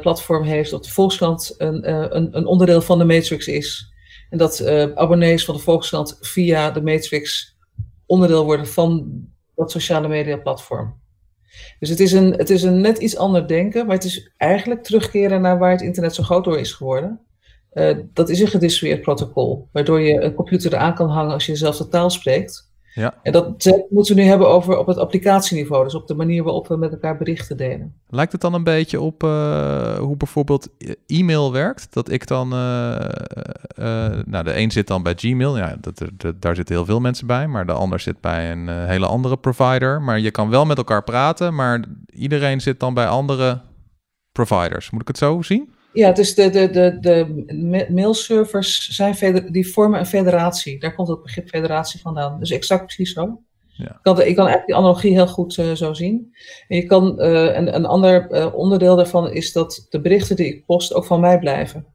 [0.00, 3.91] platform heeft, of de Volkskrant een, een, een, onderdeel van de Matrix is.
[4.32, 7.56] En dat abonnees van de Volkskrant via de Matrix
[8.06, 9.10] onderdeel worden van
[9.54, 11.00] dat sociale media platform.
[11.78, 14.82] Dus het is, een, het is een net iets ander denken, maar het is eigenlijk
[14.82, 17.20] terugkeren naar waar het internet zo groot door is geworden.
[17.72, 21.52] Uh, dat is een gedistribueerd protocol, waardoor je een computer eraan kan hangen als je
[21.52, 22.71] dezelfde taal spreekt.
[22.94, 23.14] Ja.
[23.22, 26.68] En dat moeten we nu hebben over op het applicatieniveau, dus op de manier waarop
[26.68, 27.94] we met elkaar berichten delen.
[28.08, 30.68] Lijkt het dan een beetje op uh, hoe bijvoorbeeld
[31.06, 31.92] e-mail werkt?
[31.92, 32.58] Dat ik dan, uh,
[33.78, 37.00] uh, nou de een zit dan bij Gmail, ja, dat, dat, daar zitten heel veel
[37.00, 40.02] mensen bij, maar de ander zit bij een hele andere provider.
[40.02, 43.60] Maar je kan wel met elkaar praten, maar iedereen zit dan bij andere
[44.32, 44.90] providers.
[44.90, 45.72] Moet ik het zo zien?
[45.92, 50.80] Ja, dus de, de, de, de mailservers zijn die vormen een federatie.
[50.80, 52.38] Daar komt het begrip federatie vandaan.
[52.38, 53.40] Dus exact precies zo.
[53.68, 53.86] Ja.
[53.86, 56.34] Ik, kan, ik kan eigenlijk die analogie heel goed uh, zo zien.
[56.68, 60.46] En je kan, uh, een, een ander uh, onderdeel daarvan is dat de berichten die
[60.46, 61.86] ik post ook van mij blijven.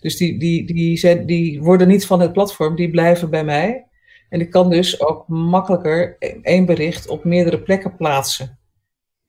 [0.00, 3.86] Dus die, die, die, zijn, die worden niet van het platform, die blijven bij mij.
[4.28, 8.55] En die kan dus ook makkelijker één bericht op meerdere plekken plaatsen.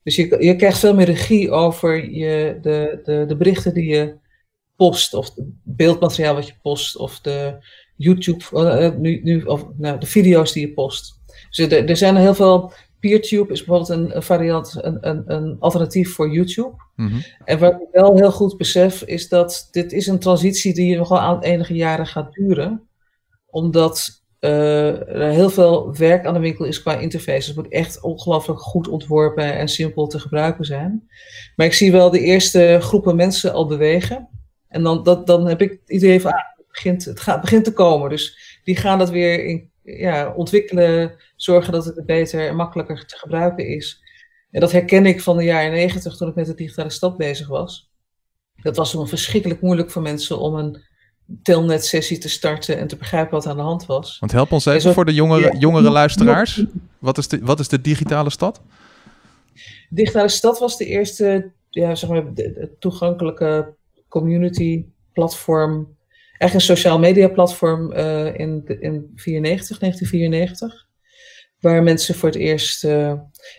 [0.07, 4.15] Dus je, je krijgt veel meer regie over je, de, de, de berichten die je
[4.75, 7.57] post, of het beeldmateriaal wat je post, of de
[7.95, 11.21] YouTube, uh, nu, nu, of nou, de video's die je post.
[11.49, 12.71] Dus er, er zijn heel veel.
[12.99, 16.75] PeerTube is bijvoorbeeld een, een variant, een, een, een, alternatief voor YouTube.
[16.95, 17.19] Mhm.
[17.43, 21.09] En wat ik wel heel goed besef, is dat dit is een transitie die nog
[21.09, 22.87] wel aan enige jaren gaat duren.
[23.45, 27.47] Omdat er heel veel werk aan de winkel is qua interface.
[27.47, 31.09] Het moet echt ongelooflijk goed ontworpen en simpel te gebruiken zijn.
[31.55, 34.29] Maar ik zie wel de eerste groepen mensen al bewegen.
[34.67, 37.63] En dan, dat, dan heb ik het idee van, ah, het, begint, het gaat, begint
[37.63, 38.09] te komen.
[38.09, 43.17] Dus die gaan dat weer in, ja, ontwikkelen, zorgen dat het beter en makkelijker te
[43.17, 44.03] gebruiken is.
[44.51, 47.47] En dat herken ik van de jaren negentig toen ik met de digitale stad bezig
[47.47, 47.91] was.
[48.61, 50.83] Dat was toen verschrikkelijk moeilijk voor mensen om een
[51.43, 54.19] telnet-sessie te starten en te begrijpen wat aan de hand was.
[54.19, 55.59] Want help ons even voor de jongere, Ja.
[55.59, 56.63] jongere luisteraars.
[56.99, 58.61] Wat is, de, wat is de digitale stad?
[59.89, 63.75] Digitale Stad was de eerste ja, zeg maar, de- de toegankelijke
[64.07, 65.95] community platform.
[66.37, 70.85] Echt een sociaal media platform eh, in, in 94, 1994.
[71.59, 72.83] Waar mensen voor het eerst.
[72.83, 73.07] eh,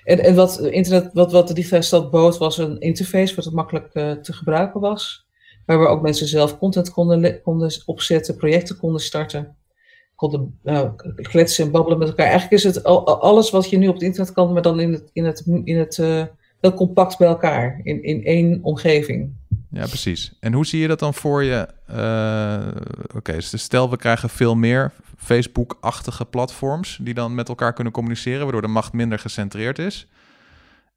[0.04, 3.54] en en wat, internet, wat, wat de digitale stad bood, was een interface wat het
[3.54, 5.26] makkelijk eh, te gebruiken was.
[5.68, 9.56] Waar we ook mensen zelf content konden, konden opzetten, projecten konden starten.
[10.14, 10.90] Konden nou,
[11.22, 12.26] kletsen en babbelen met elkaar.
[12.26, 14.80] Eigenlijk is het al, al- alles wat je nu op het internet kan, maar dan
[14.80, 16.22] in het, in het, in het eh,
[16.60, 17.80] heel compact bij elkaar.
[17.82, 19.30] In, in één omgeving.
[19.70, 20.32] Ja, precies.
[20.40, 21.68] En hoe zie je dat dan voor je?
[21.86, 27.92] Eh, Oké, dus stel we krijgen veel meer Facebook-achtige platforms die dan met elkaar kunnen
[27.92, 30.06] communiceren, waardoor de macht minder gecentreerd is.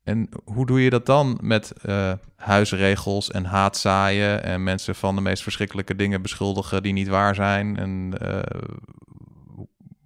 [0.03, 5.21] En hoe doe je dat dan met eh, huisregels en haatzaaien en mensen van de
[5.21, 7.77] meest verschrikkelijke dingen beschuldigen die niet waar zijn?
[7.77, 8.59] En eh,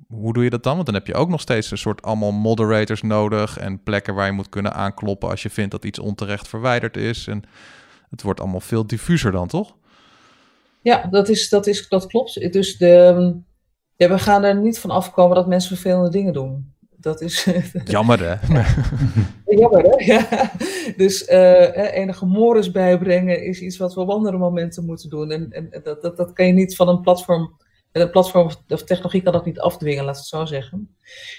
[0.07, 0.73] hoe doe je dat dan?
[0.73, 4.25] Want dan heb je ook nog steeds een soort allemaal moderators nodig en plekken waar
[4.25, 7.27] je moet kunnen aankloppen als je vindt dat iets onterecht verwijderd is.
[7.27, 7.43] En
[8.09, 9.75] het wordt allemaal veel diffuser dan, toch?
[10.81, 12.51] Ja, dat, is, dat, is, dat klopt.
[12.53, 13.35] Dus de,
[13.95, 16.74] ja, we gaan er niet van afkomen dat mensen vervelende dingen doen.
[17.05, 17.47] Dat is
[17.85, 18.61] Jammer, hè?
[19.61, 20.13] jammer, hè?
[20.13, 20.51] Ja.
[20.97, 25.31] Dus eh, enige mores bijbrengen is iets wat we op andere momenten moeten doen.
[25.31, 27.57] En, en dat, dat, dat kan je niet van een platform.
[27.91, 30.95] Een platform of technologie kan dat niet afdwingen, laat het zo zeggen.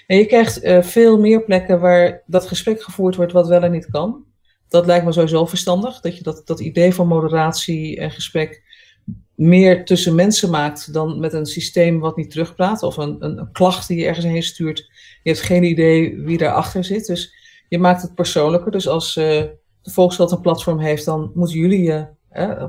[0.07, 3.71] En je krijgt eh, veel meer plekken waar dat gesprek gevoerd wordt wat wel en
[3.71, 4.25] niet kan.
[4.67, 5.99] Dat lijkt me sowieso verstandig.
[5.99, 8.63] Dat je dat, dat idee van moderatie en gesprek
[9.35, 12.83] meer tussen mensen maakt dan met een systeem wat niet terugpraat.
[12.83, 14.89] Of een, een, een klacht die je ergens heen stuurt.
[15.27, 17.05] Je hebt geen idee wie daarachter zit.
[17.05, 17.33] Dus
[17.67, 18.71] je maakt het persoonlijker.
[18.71, 19.25] Dus als eh,
[19.81, 22.07] de Volkskrant een platform heeft, dan moeten jullie je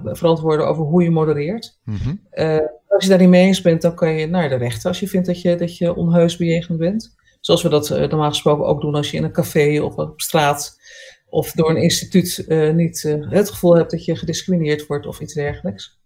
[0.05, 1.79] verantwoorden over hoe je modereert.
[1.85, 2.15] Mhm.
[2.31, 5.01] Eh, als je daar niet mee eens bent, dan kan je naar de rechter als
[5.01, 7.15] je vindt dat je, dat je onheus bejegend bent.
[7.41, 10.21] Zoals we dat eh, normaal gesproken ook doen als je in een café of op
[10.21, 10.81] straat
[11.29, 12.45] of door een instituut
[12.75, 16.01] niet het gevoel hebt dat je gediscrimineerd wordt of iets dergelijks.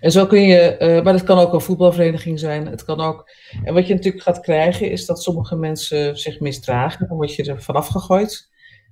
[0.00, 2.66] En zo kun je, eh, maar dat kan ook een voetbalvereniging zijn.
[2.66, 3.30] Het kan ook,
[3.64, 7.08] en wat je natuurlijk gaat krijgen is dat sommige mensen zich misdragen.
[7.08, 8.48] Dan word je er vanaf gegooid.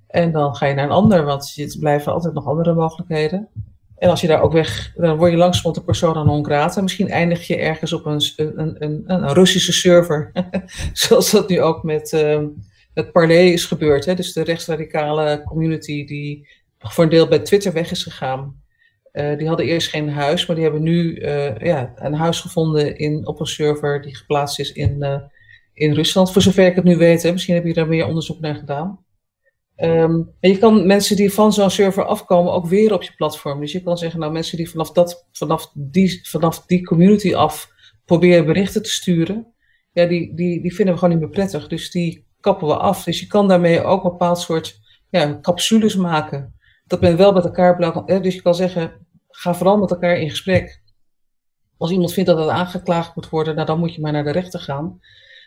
[0.06, 3.48] En dan ga je naar een ander, want het blijven altijd nog andere mogelijkheden.
[3.96, 6.80] En als je daar ook weg, dan word je langzamerhand een persona non grata.
[6.80, 10.32] Misschien eindig je ergens op een, een, een, een, Russische server.
[10.92, 12.40] Zoals dat nu ook met, uh,
[12.94, 14.04] met Parler is gebeurd.
[14.04, 14.14] Hè?
[14.14, 18.64] Dus de rechtsradicale community die voor een deel bij Twitter weg is gegaan.
[19.16, 22.96] Uh, die hadden eerst geen huis, maar die hebben nu uh, ja, een huis gevonden
[22.98, 25.20] in, op een server die geplaatst is in, uh,
[25.74, 26.32] in Rusland.
[26.32, 29.04] Voor zover ik het nu weet, misschien heb je daar meer onderzoek naar gedaan.
[29.76, 33.60] Um, en je kan mensen die van zo'n server afkomen ook weer op je platform.
[33.60, 37.72] Dus je kan zeggen, nou mensen die vanaf, dat, vanaf, die, vanaf die community af
[38.04, 39.46] proberen berichten te sturen,
[39.92, 41.68] ja, die, die, die vinden we gewoon niet meer prettig.
[41.68, 43.04] Dus die kappen we af.
[43.04, 46.54] Dus je kan daarmee ook een bepaald soort ja, capsules maken.
[46.86, 48.22] Dat men wel met elkaar blijft.
[48.22, 49.05] Dus je kan zeggen,
[49.36, 50.82] ga vooral met elkaar in gesprek.
[51.76, 54.30] Als iemand vindt dat het aangeklaagd moet worden, nou, dan moet je maar naar de
[54.30, 55.00] rechter gaan.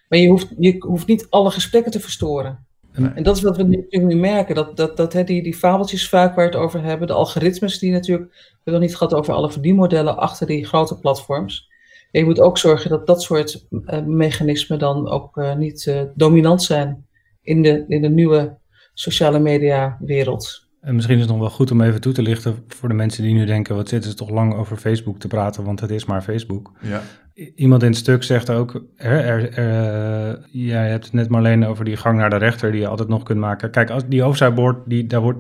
[0.10, 2.68] Maar je hoeft, je hoeft niet alle gesprekken te verstoren.
[2.94, 3.12] Nee.
[3.16, 6.10] En dat is wat we nu, nu merken, dat, dat, dat hè, die, die fabeltjes
[6.10, 9.14] vaak waar we het over hebben, de algoritmes die natuurlijk, we hebben het niet gehad
[9.14, 11.70] over alle verdienmodellen achter die grote platforms.
[12.12, 16.02] En je moet ook zorgen dat dat soort uh, mechanismen dan ook uh, niet uh,
[16.16, 17.08] dominant zijn
[17.42, 18.58] in de, in de nieuwe
[18.94, 20.69] sociale media wereld.
[20.82, 23.24] En misschien is het nog wel goed om even toe te lichten voor de mensen
[23.24, 26.06] die nu denken, wat zitten ze toch lang over Facebook te praten, want het is
[26.06, 26.72] maar Facebook.
[26.82, 27.02] Ja.
[27.56, 31.40] Iemand in het stuk zegt ook, er, er, er, ja, je hebt het net maar
[31.40, 33.72] alleen over die gang naar de rechter die je altijd nog kunt maken.
[33.72, 35.40] Kijk, als die hoofdzaakbord, die, daar wordt,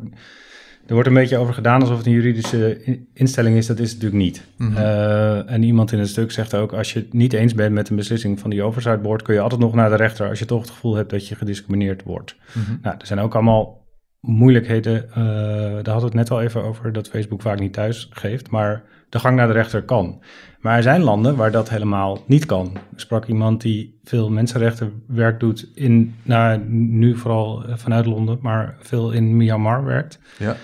[0.88, 2.82] Er wordt een beetje over gedaan alsof het een juridische
[3.13, 3.65] instelling is.
[3.67, 4.45] Dat is het natuurlijk niet.
[4.58, 4.78] Mhm.
[4.78, 6.73] Uh, en iemand in het stuk zegt ook...
[6.73, 9.21] als je het niet eens bent met een beslissing van die oversight board...
[9.21, 10.30] kun je altijd nog naar de rechter...
[10.30, 12.36] als je toch het gevoel hebt dat je gediscrimineerd wordt.
[12.54, 12.78] Mhm.
[12.82, 13.78] Nou, er zijn ook allemaal
[14.19, 15.05] moeilijkheden.
[15.10, 16.93] Uh, daar hadden we het net al even over...
[16.93, 18.49] dat Facebook vaak niet thuis geeft.
[18.49, 20.21] Maar de gang naar de rechter kan.
[20.60, 22.71] Maar er zijn landen waar dat helemaal niet kan.
[22.73, 29.12] Er sprak iemand die veel mensenrechtenwerk doet in, nou, nu vooral vanuit Londen, maar veel
[29.12, 30.19] in Myanmar werkt.
[30.38, 30.55] Ja.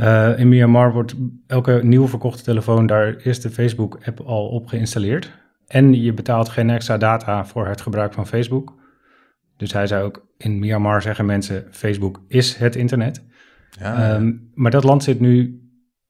[0.00, 1.14] Uh, in Myanmar wordt
[1.46, 5.32] elke nieuw verkochte telefoon, daar is de Facebook-app al op geïnstalleerd.
[5.66, 8.74] En je betaalt geen extra data voor het gebruik van Facebook.
[9.56, 13.24] Dus hij zei ook, in Myanmar zeggen mensen, Facebook is het internet.
[13.70, 14.14] Ja.
[14.14, 15.60] Um, maar dat land zit nu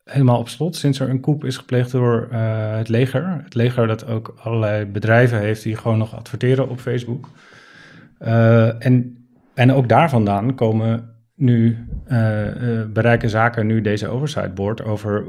[0.04, 3.40] helemaal op slot sinds er een coup is gepleegd door uh, het leger.
[3.44, 7.28] Het leger dat ook allerlei bedrijven heeft die gewoon nog adverteren op Facebook.
[8.22, 11.76] Uh, en, en ook daar vandaan komen nu,
[12.08, 12.48] uh,
[12.92, 15.24] bereiken zaken nu deze oversight board over,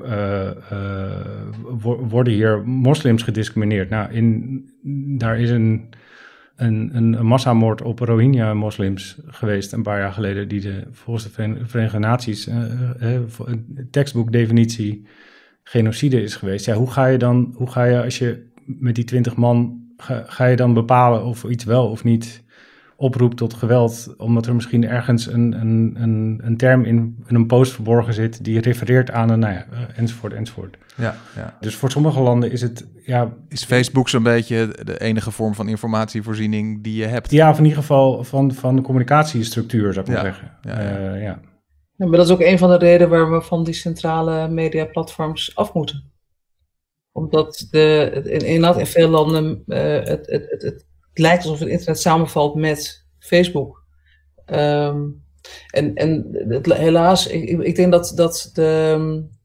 [2.10, 3.90] worden hier moslims gediscrimineerd?
[3.90, 4.64] Nou, in,
[5.18, 5.90] daar is een
[6.58, 12.00] een, een, massamoord op Rohingya-moslims geweest een paar jaar geleden, die de, volgens de Verenigde
[12.00, 12.56] Naties uh,
[13.02, 13.20] uh,
[13.92, 15.06] tekstboekdefinitie
[15.64, 16.66] genocide is geweest.
[16.66, 20.46] Ja, hoe ga je dan, hoe ga je als je met die twintig man, ga,
[20.46, 22.44] je dan bepalen of iets wel of niet
[23.00, 27.48] oproept tot geweld, omdat er misschien ergens een, een, een, een term in, in een
[27.48, 30.78] post verborgen zit die refereert aan een, nou ja, enzovoort, enzovoort.
[30.96, 31.58] Ja, ja.
[31.60, 33.34] Dus voor sommige landen is het, ja...
[33.50, 37.32] Is Facebook zo'n beetje de enige vorm van informatievoorziening die je hebt?
[37.32, 40.58] Ja, of in ieder geval van, van de communicatiestructuur, zou ik maar Ja, zeggen.
[40.62, 41.14] ja, ja.
[41.14, 41.40] Uh, ja.
[41.96, 45.56] Ja, maar dat is ook een van de redenen waar we van die centrale mediaplatforms
[45.56, 46.12] af moeten.
[47.12, 50.86] Omdat de, in, in veel landen uh, het, het, het, het
[51.18, 53.84] lijkt alsof het internet samenvalt met Facebook.
[54.46, 55.26] Um,
[55.70, 59.36] en en het, helaas, ik, ik denk dat, dat de.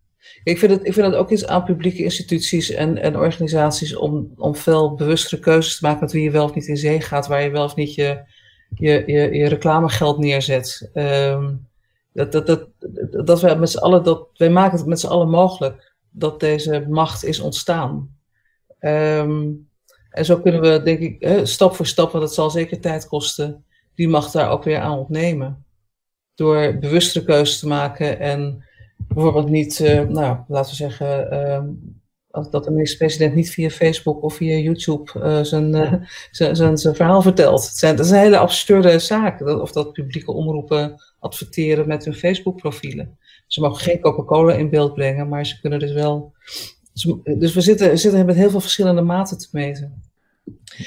[0.44, 4.32] Ik vind, het, ik vind het ook iets aan publieke instituties en, en organisaties om,
[4.36, 7.26] om veel bewustere keuzes te maken met wie je wel of niet in zee gaat,
[7.26, 8.22] waar je wel of niet je,
[8.74, 10.90] je, je, je reclamegeld neerzet.
[10.94, 11.68] Um,
[12.12, 12.68] dat, dat, dat,
[13.26, 17.24] dat wij met z'n dat, wij maken het met z'n allen mogelijk dat deze macht
[17.24, 18.16] is ontstaan.
[18.80, 19.70] Um,
[20.12, 23.06] en zo kunnen we, denk ik, eh, stap voor stap, want het zal zeker tijd
[23.06, 25.64] kosten, die macht daar ook weer aan ontnemen.
[26.34, 28.64] Door bewustere keuzes te maken en
[29.08, 34.34] bijvoorbeeld niet, uh, nou, laten we zeggen, uh, dat de minister-president niet via Facebook of
[34.34, 35.92] via YouTube zijn, uh,
[36.30, 37.66] zijn, zijn, zijn verhaal vertelt.
[37.66, 39.06] Het zijn, dat een hele absurde.
[39.38, 43.18] Dat, of dat publieke omroepen adverteren met hun Facebook-profielen.
[43.46, 46.32] Ze mogen geen Coca-Cola in beeld brengen, maar ze kunnen dus wel.
[47.38, 50.02] Dus we zitten, zitten met heel veel verschillende maten te meten.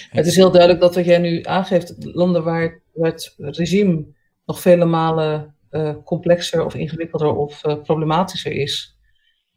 [0.10, 4.06] Het is heel duidelijk dat wat jij nu aangeeft, landen waar, het regime
[4.46, 8.98] nog vele malen uh, complexer of ingewikkelder of uh, problematischer is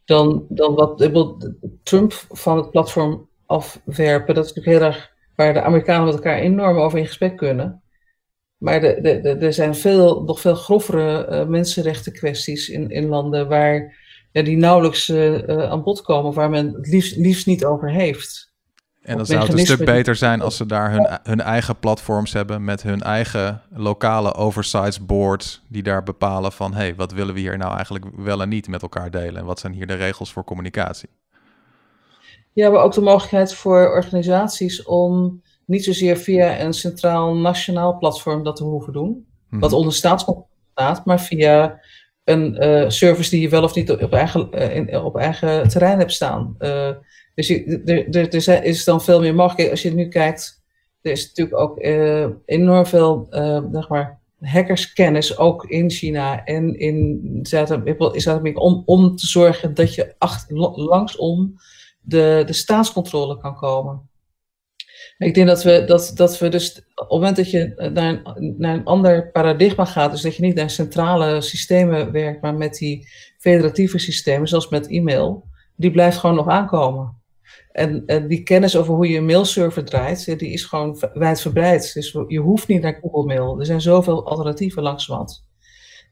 [0.04, 1.10] dan, dan wat
[1.82, 4.34] Trump van het platform afwerpen.
[4.34, 7.82] Dat is natuurlijk heel erg waar de Amerikanen met elkaar enorm over in gesprek kunnen.
[8.56, 13.96] Maar er zijn veel, nog veel grovere uh, mensenrechten kwesties in, in landen waar
[14.38, 15.12] ja, die nauwelijks
[15.48, 18.46] aan bod komen, waar men het liefst, liefst niet over heeft.
[19.02, 22.32] En dan zou het een stuk beter zijn als ze daar hun, hun eigen platforms
[22.32, 27.34] hebben met hun eigen lokale oversight boards die daar bepalen van hé, hey, wat willen
[27.34, 29.94] we hier nou eigenlijk wel en niet met elkaar delen en wat zijn hier de
[29.94, 31.08] regels voor communicatie?
[32.52, 38.42] Ja, maar ook de mogelijkheid voor organisaties om niet zozeer via een centraal nationaal platform
[38.42, 39.60] dat te hoeven doen, Mhm.
[39.60, 41.80] wat onder staatscontrole staat, maar via
[42.28, 45.98] een uh, service die je wel of niet op eigen, uh, in, op eigen terrein
[45.98, 46.54] hebt staan.
[46.58, 46.90] Uh,
[47.34, 47.48] dus
[48.48, 49.70] er, is dan veel meer mogelijk.
[49.70, 50.62] Als je nu kijkt,
[51.02, 51.78] er is natuurlijk ook
[52.44, 53.26] enorm veel
[53.72, 60.14] zeg maar, hackerskennis, ook in China en in Zuid-Amerika, om, om te zorgen dat je
[60.18, 61.54] achter, langsom
[62.00, 64.07] de, de staatscontrole kan komen.
[65.18, 68.54] Ik denk dat we, dat, dat we dus op het moment dat je naar een,
[68.58, 72.74] naar een ander paradigma gaat, dus dat je niet naar centrale systemen werkt, maar met
[72.74, 75.44] die federatieve systemen, zoals met e-mail,
[75.76, 77.16] die blijft gewoon nog aankomen.
[77.72, 81.94] En, en, die kennis over hoe je een mailserver draait, die is gewoon wijdverbreid.
[81.94, 83.58] Dus je hoeft niet naar Google Mail.
[83.58, 85.46] Er zijn zoveel alternatieven langzamerhand.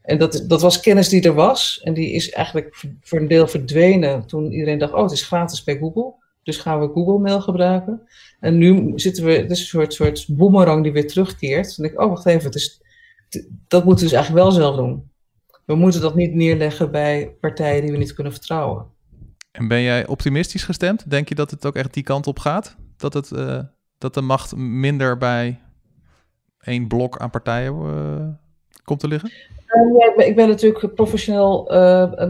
[0.01, 1.81] En dat, dat was kennis die er was.
[1.83, 5.63] En die is eigenlijk voor een deel verdwenen toen iedereen dacht, oh, het is gratis
[5.63, 6.13] bij Google.
[6.47, 8.01] Dus gaan we Google Mail gebruiken.
[8.39, 11.77] En nu zitten we, het is een soort, soort boemerang die weer terugkeert.
[11.77, 12.81] En denk ik, oh, wacht even, het is,
[13.67, 15.11] dat moeten we dus eigenlijk wel zelf doen.
[15.65, 18.85] We moeten dat niet neerleggen bij partijen die we niet kunnen vertrouwen.
[19.51, 21.09] En ben jij optimistisch gestemd?
[21.09, 22.75] Denk je dat het ook echt die kant op gaat?
[22.97, 23.59] Dat, het, uh,
[23.97, 25.59] dat de macht minder bij
[26.59, 28.27] één blok aan partijen uh,
[28.83, 29.31] komt te liggen?
[29.31, 31.67] Uh, ja, ik, ben, ik, ben, natuurlijk professioneel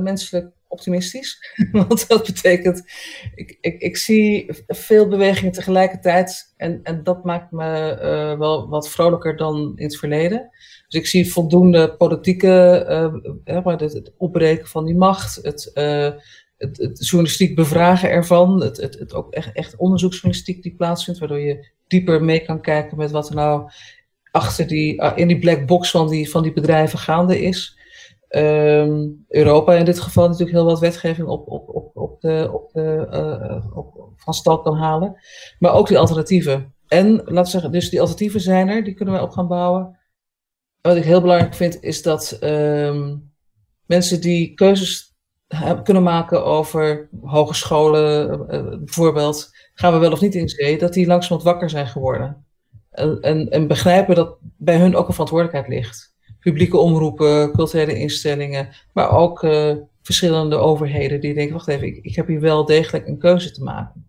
[0.02, 1.56] menselijk optimistisch.
[1.72, 2.84] Want dat betekent,
[3.36, 6.54] ik, ik, ik zie veel bewegingen tegelijkertijd.
[6.58, 10.50] En, en dat maakt me uh, wel wat vrolijker dan in het verleden.
[10.88, 12.86] Dus ik zie voldoende politieke,
[13.46, 15.72] uh, maar het, het, opbreken van die macht, het,
[16.58, 21.40] het, het, journalistiek bevragen ervan, het, het, het ook echt, echt onderzoeksjournalistiek die plaatsvindt, waardoor
[21.40, 23.70] je dieper mee kan kijken met wat er nou
[24.32, 27.77] achter die, in die black box van die, van die bedrijven gaande is.
[28.30, 32.72] Um, Europa in dit geval natuurlijk heel wat wetgeving op, op, op, op de, op
[32.72, 35.16] de, uh, op, van stal kan halen.
[35.60, 36.74] Maar ook die alternatieven.
[36.88, 39.98] En, we zeggen, dus die alternatieven zijn er, die kunnen wij op gaan bouwen.
[40.82, 43.32] wat ik heel belangrijk vind, is dat um,
[43.86, 45.16] mensen die keuzes
[45.84, 51.08] kunnen maken over hogescholen, uh, bijvoorbeeld, gaan we wel of niet in zee, dat die
[51.08, 52.46] langzamerhand wakker zijn geworden.
[52.92, 56.16] En, en, en begrijpen dat bij hun ook een verantwoordelijkheid ligt
[56.48, 62.16] publieke omroepen, culturele instellingen, maar ook uh, verschillende overheden die denken, wacht even, ik, ik,
[62.16, 64.06] heb hier wel degelijk een keuze te maken.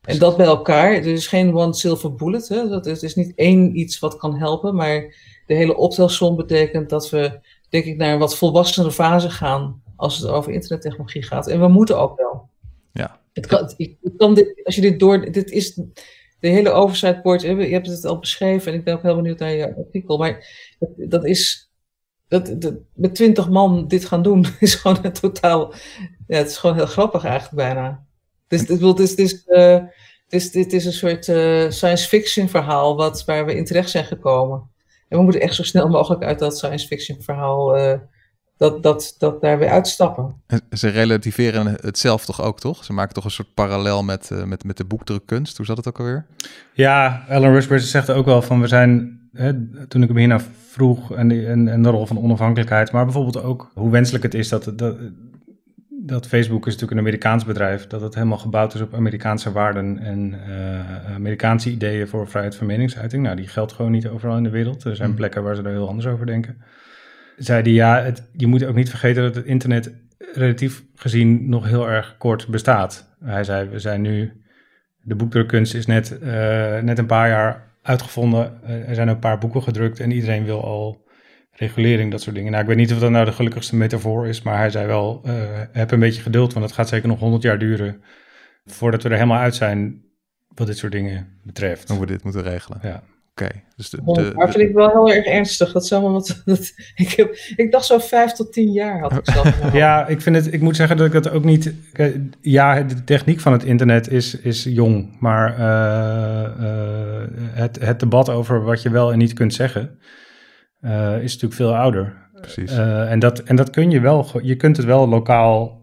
[0.00, 2.68] En dat bij elkaar, er is geen one silver bullet, hè?
[2.68, 5.14] dat is, is niet één iets wat kan helpen, maar
[5.46, 10.18] de hele optelsom betekent dat we, denk ik, naar een wat volwassenere fase gaan als
[10.18, 11.48] het over internettechnologie gaat.
[11.48, 12.48] En we moeten ook wel.
[12.92, 13.20] Ja.
[13.32, 15.80] Het kan, ik, kan dit, als je dit door, dit is
[16.44, 19.38] de hele oversight board, je hebt het al beschreven en ik ben ook heel benieuwd
[19.38, 20.46] naar je artikel, maar
[20.96, 21.70] dat, is,
[22.28, 25.74] dat, met twintig man dit gaan doen, is gewoon een totaal,
[26.26, 28.06] ja, het is gewoon heel grappig eigenlijk bijna.
[28.48, 29.72] Dus het, is, uh,
[30.24, 33.90] het, is, dit is een soort uh, science fiction verhaal wat, waar we in terecht
[33.90, 34.70] zijn gekomen.
[35.08, 37.76] En we moeten echt zo snel mogelijk uit dat science fiction verhaal
[38.56, 40.34] dat, dat, dat daar weer uitstappen.
[40.70, 42.84] Ze relativeren het zelf toch ook, toch?
[42.84, 45.56] Ze maken toch een soort parallel met, uh, met, met de boekdrukkunst.
[45.56, 46.26] Hoe zat het ook alweer?
[46.72, 49.52] Ja, Alan Rushbert zegt ook wel van we zijn, hè,
[49.88, 53.70] toen ik hem hierna vroeg, en, en, en de rol van onafhankelijkheid, maar bijvoorbeeld ook
[53.74, 54.96] hoe wenselijk het is dat, dat,
[55.88, 59.98] dat Facebook is natuurlijk een Amerikaans bedrijf, dat het helemaal gebouwd is op Amerikaanse waarden
[59.98, 63.22] en uh, Amerikaanse ideeën voor vrijheid van meningsuiting.
[63.22, 64.84] Nou, die geldt gewoon niet overal in de wereld.
[64.84, 65.16] Er zijn mm.
[65.16, 66.62] plekken waar ze er heel anders over denken
[67.36, 69.92] zei hij, ja, het, je moet ook niet vergeten dat het internet
[70.32, 73.16] relatief gezien nog heel erg kort bestaat.
[73.24, 74.42] Hij zei, we zijn nu,
[75.00, 76.28] de boekdrukkunst is net, uh,
[76.78, 78.60] net een paar jaar uitgevonden.
[78.64, 81.04] Uh, er zijn een paar boeken gedrukt en iedereen wil al
[81.52, 82.50] regulering, dat soort dingen.
[82.50, 85.22] Nou, ik weet niet of dat nou de gelukkigste metafoor is, maar hij zei wel,
[85.26, 85.32] uh,
[85.72, 88.02] heb een beetje geduld, want het gaat zeker nog honderd jaar duren
[88.64, 90.02] voordat we er helemaal uit zijn
[90.54, 91.88] wat dit soort dingen betreft.
[91.88, 92.78] Hoe we dit moeten regelen.
[92.82, 93.02] Ja.
[93.40, 93.48] Oké.
[93.76, 95.72] Dus de, de, maar vind ik wel heel erg ernstig.
[95.72, 96.42] Dat is allemaal wat.
[96.44, 99.72] Dat, ik, heb, ik dacht zo vijf tot tien jaar had ik zelf.
[99.72, 100.52] ja, ik vind het.
[100.52, 101.74] Ik moet zeggen dat ik dat ook niet.
[102.40, 107.22] Ja, de techniek van het internet is, is jong, maar uh, uh,
[107.52, 109.98] het, het debat over wat je wel en niet kunt zeggen
[110.80, 112.22] uh, is natuurlijk veel ouder.
[112.40, 112.76] Precies.
[112.76, 114.40] en, dat, en dat kun je wel.
[114.42, 115.82] Je kunt het wel lokaal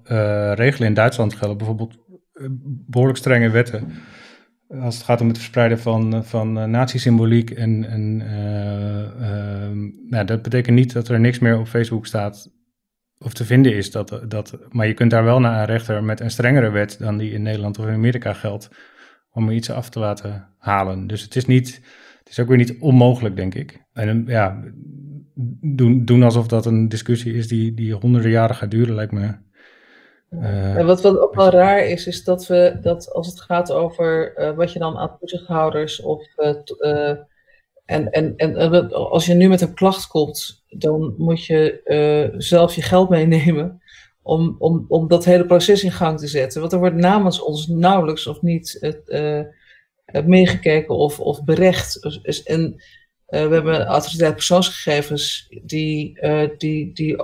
[0.54, 0.88] regelen.
[0.88, 1.98] In Duitsland gelden bijvoorbeeld
[2.88, 3.94] behoorlijk strenge wetten
[4.80, 7.50] als het gaat om het verspreiden van, van uh, nazi-symboliek.
[7.50, 12.52] En, en uh, uh, nou, dat betekent niet dat er niks meer op Facebook staat
[13.18, 13.92] of te vinden is.
[13.92, 17.18] Dat, dat, maar je kunt daar wel naar een rechter met een strengere wet dan
[17.18, 18.70] die in Nederland of in Amerika geldt.
[19.32, 21.08] Om er iets af te laten halen.
[21.08, 21.82] Dus het is, niet,
[22.20, 23.84] het is ook weer niet onmogelijk, denk ik.
[23.94, 24.64] En ja,
[25.62, 29.36] doen, doen alsof dat een discussie is die, die honderden jaren gaat duren, lijkt me
[30.34, 33.72] uh, en wat, wat ook wel raar is, is dat we dat als het gaat
[33.72, 37.10] over uh, wat je dan aan toezichthouders of uh,
[37.86, 42.82] en, en, en als je nu met een klacht komt, dan moet je zelf je
[42.82, 43.82] geld meenemen
[44.22, 46.60] om, om, om dat hele proces in gang te zetten.
[46.60, 48.96] Want er wordt namens ons nauwelijks of niet
[50.26, 52.02] meegekeken of, of berecht.
[52.22, 52.82] Dus, en
[53.32, 57.16] uh, we hebben autoriteit persoonsgegevens die, uh, die, die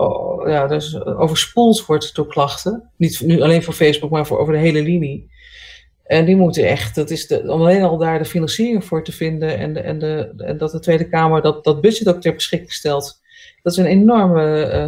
[0.49, 2.89] ja, dus overspoeld wordt door klachten.
[2.95, 5.29] Niet nu alleen voor Facebook, maar voor over de hele linie.
[6.03, 9.11] En die moeten echt, dat is de, om alleen al daar de financiering voor te
[9.11, 12.73] vinden en, en, de, en dat de Tweede Kamer dat, dat budget ook ter beschikking
[12.73, 13.21] stelt.
[13.63, 14.83] Dat is een enorme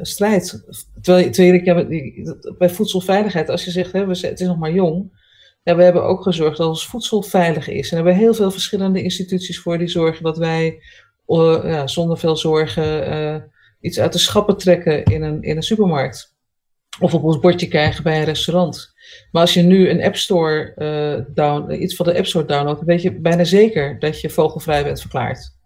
[0.00, 0.62] strijd.
[1.02, 1.54] Terwijl, terwijl
[1.88, 5.19] ik, bij voedselveiligheid, als je zegt, hè, we, het is nog maar jong,
[5.62, 7.90] ja, we hebben ook gezorgd dat ons voedsel veilig is.
[7.90, 10.82] En er hebben heel veel verschillende instituties voor die zorgen dat wij
[11.26, 13.36] uh, ja, zonder veel zorgen uh,
[13.80, 16.34] iets uit de schappen trekken in een, in een supermarkt.
[17.00, 18.92] Of op ons bordje krijgen bij een restaurant.
[19.30, 22.78] Maar als je nu een App Store uh, down, iets van de App Store downloadt,
[22.78, 25.58] dan weet je bijna zeker dat je vogelvrij bent verklaard.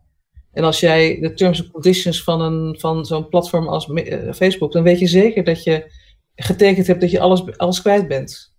[0.53, 3.91] En als jij de terms and conditions van, van zo'n platform als
[4.31, 5.93] Facebook, dan weet je zeker dat je
[6.35, 8.54] getekend hebt dat je alles, alles kwijt bent.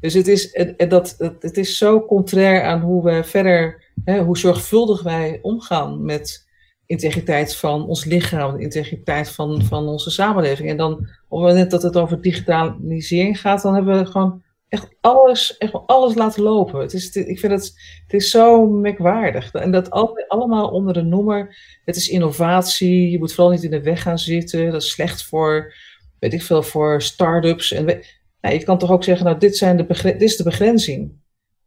[0.00, 5.02] Dus het is, dat, het is zo contrair aan hoe we verder, hè, hoe zorgvuldig
[5.02, 6.44] wij omgaan met,
[6.86, 10.68] integriteit van ons lichaam, integriteit van, van onze samenleving.
[10.68, 10.92] En dan
[11.28, 15.72] op het moment dat het over digitalisering gaat, dan hebben we gewoon echt alles, echt
[15.86, 16.80] alles laten lopen.
[16.80, 17.72] Het is, ik vind het,
[18.06, 19.52] het is zo merkwaardig.
[19.52, 19.90] En dat
[20.28, 24.18] allemaal onder de noemer, het is innovatie, je moet vooral niet in de weg gaan
[24.18, 25.74] zitten, dat is slecht voor,
[26.18, 27.72] weet ik veel, voor start-ups.
[27.72, 28.02] En
[28.44, 31.12] nou, je kan toch ook zeggen, nou, dit, zijn de dit is de begrenzing.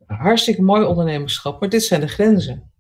[0.06, 2.72] Hartstikke mooi ondernemerschap, maar dit zijn de grenzen.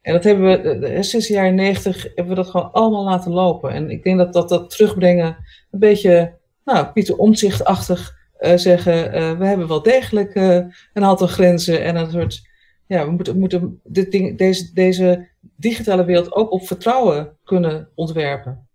[0.00, 3.70] En dat hebben we, sinds de jaren negentig hebben we dat gewoon allemaal laten lopen.
[3.70, 5.36] En ik denk dat dat, dat terugbrengen
[5.70, 10.54] een beetje, nou, Pieter Omtzigt-achtig uh, zeggen, uh, we hebben wel degelijk uh,
[10.92, 12.48] een aantal grenzen en een soort,
[12.86, 18.68] ja, we moeten, moeten dit ding, deze, deze digitale wereld ook op vertrouwen kunnen ontwerpen.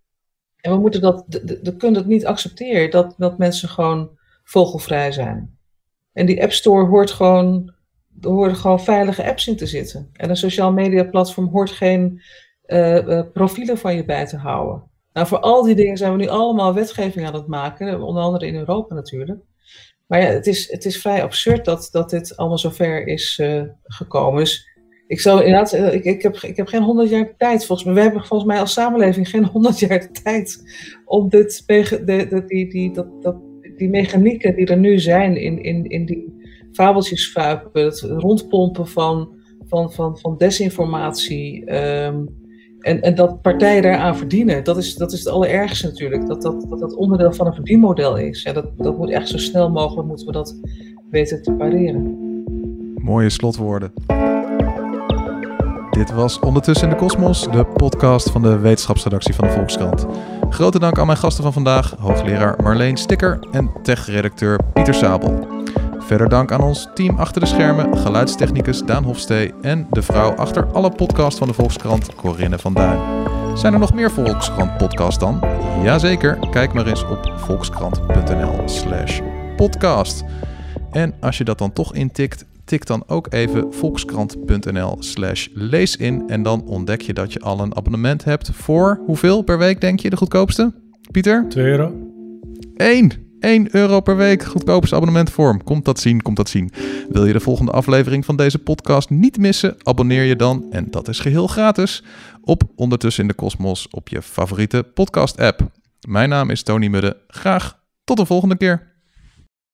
[0.62, 1.26] En we moeten dat,
[1.64, 4.22] we kunnen het niet accepteren dat, dat mensen gewoon
[4.54, 5.58] vogelvrij zijn.
[6.14, 7.74] En die App Store hoort gewoon,
[8.22, 10.10] er horen gewoon veilige apps in te zitten.
[10.14, 12.22] En een sociaal media platform hoort geen
[13.34, 14.84] profielen van je bij te houden.
[15.14, 18.48] Nou, voor al die dingen zijn we nu allemaal wetgeving aan het maken, onder andere
[18.48, 19.40] in Europa natuurlijk.
[20.08, 23.64] Maar ja, het is, het is vrij absurd dat, dat dit allemaal zover is uh,
[23.84, 24.40] gekomen.
[24.40, 24.68] Dus
[25.08, 27.96] ik zou inderdaad, eh, ik, ik, heb, ik heb geen honderd jaar tijd volgens mij.
[27.96, 30.62] We hebben volgens mij als samenleving geen honderd jaar tijd
[31.06, 33.36] om dit, de, de, die, die, dat,
[33.78, 36.34] die mechanieken die er nu zijn in, in, in die
[36.72, 39.30] fabeltjes fuipen, het rondpompen van,
[39.66, 41.76] van, van, van desinformatie.
[42.06, 42.42] Um,
[42.80, 46.28] en, en dat partijen daaraan verdienen, dat is, dat is het allerergste natuurlijk.
[46.28, 48.44] Dat dat, dat dat onderdeel van een verdienmodel is.
[48.44, 50.60] En dat, dat moet echt zo snel mogelijk moeten we dat
[51.10, 52.18] weten te pareren.
[52.96, 53.94] Mooie slotwoorden.
[55.94, 60.06] Dit was Ondertussen in de Kosmos, de podcast van de wetenschapsredactie van de Volkskrant.
[60.50, 65.48] Grote dank aan mijn gasten van vandaag, hoogleraar Marleen Stikker en tech-redacteur Pieter Sabel.
[66.00, 70.66] Verder dank aan ons team achter de schermen, geluidstechnicus Daan Hofstee en de vrouw achter
[70.72, 73.00] alle podcasts van de Volkskrant, Corinne van Duin.
[73.58, 75.42] Zijn er nog meer Volkskrant podcasts dan?
[75.84, 79.20] Jazeker, kijk maar eens op volkskrant.nl slash
[79.56, 80.24] podcast.
[80.92, 86.24] En als je dat dan toch intikt, tik dan ook even volkskrant.nl slash lees in
[86.28, 90.00] en dan ontdek je dat je al een abonnement hebt voor hoeveel per week denk
[90.00, 90.74] je de goedkoopste?
[91.12, 91.46] Pieter?
[91.50, 91.94] 2 euro.
[92.76, 93.12] 1.
[93.40, 95.64] 1 euro per week goedkoopste abonnementvorm.
[95.64, 96.72] Komt dat zien, komt dat zien.
[97.10, 99.76] Wil je de volgende aflevering van deze podcast niet missen?
[99.82, 102.04] Abonneer je dan, en dat is geheel gratis,
[102.42, 105.72] op Ondertussen in de Kosmos op je favoriete podcast app.
[106.08, 107.18] Mijn naam is Tony Mudde.
[107.28, 108.93] Graag tot de volgende keer.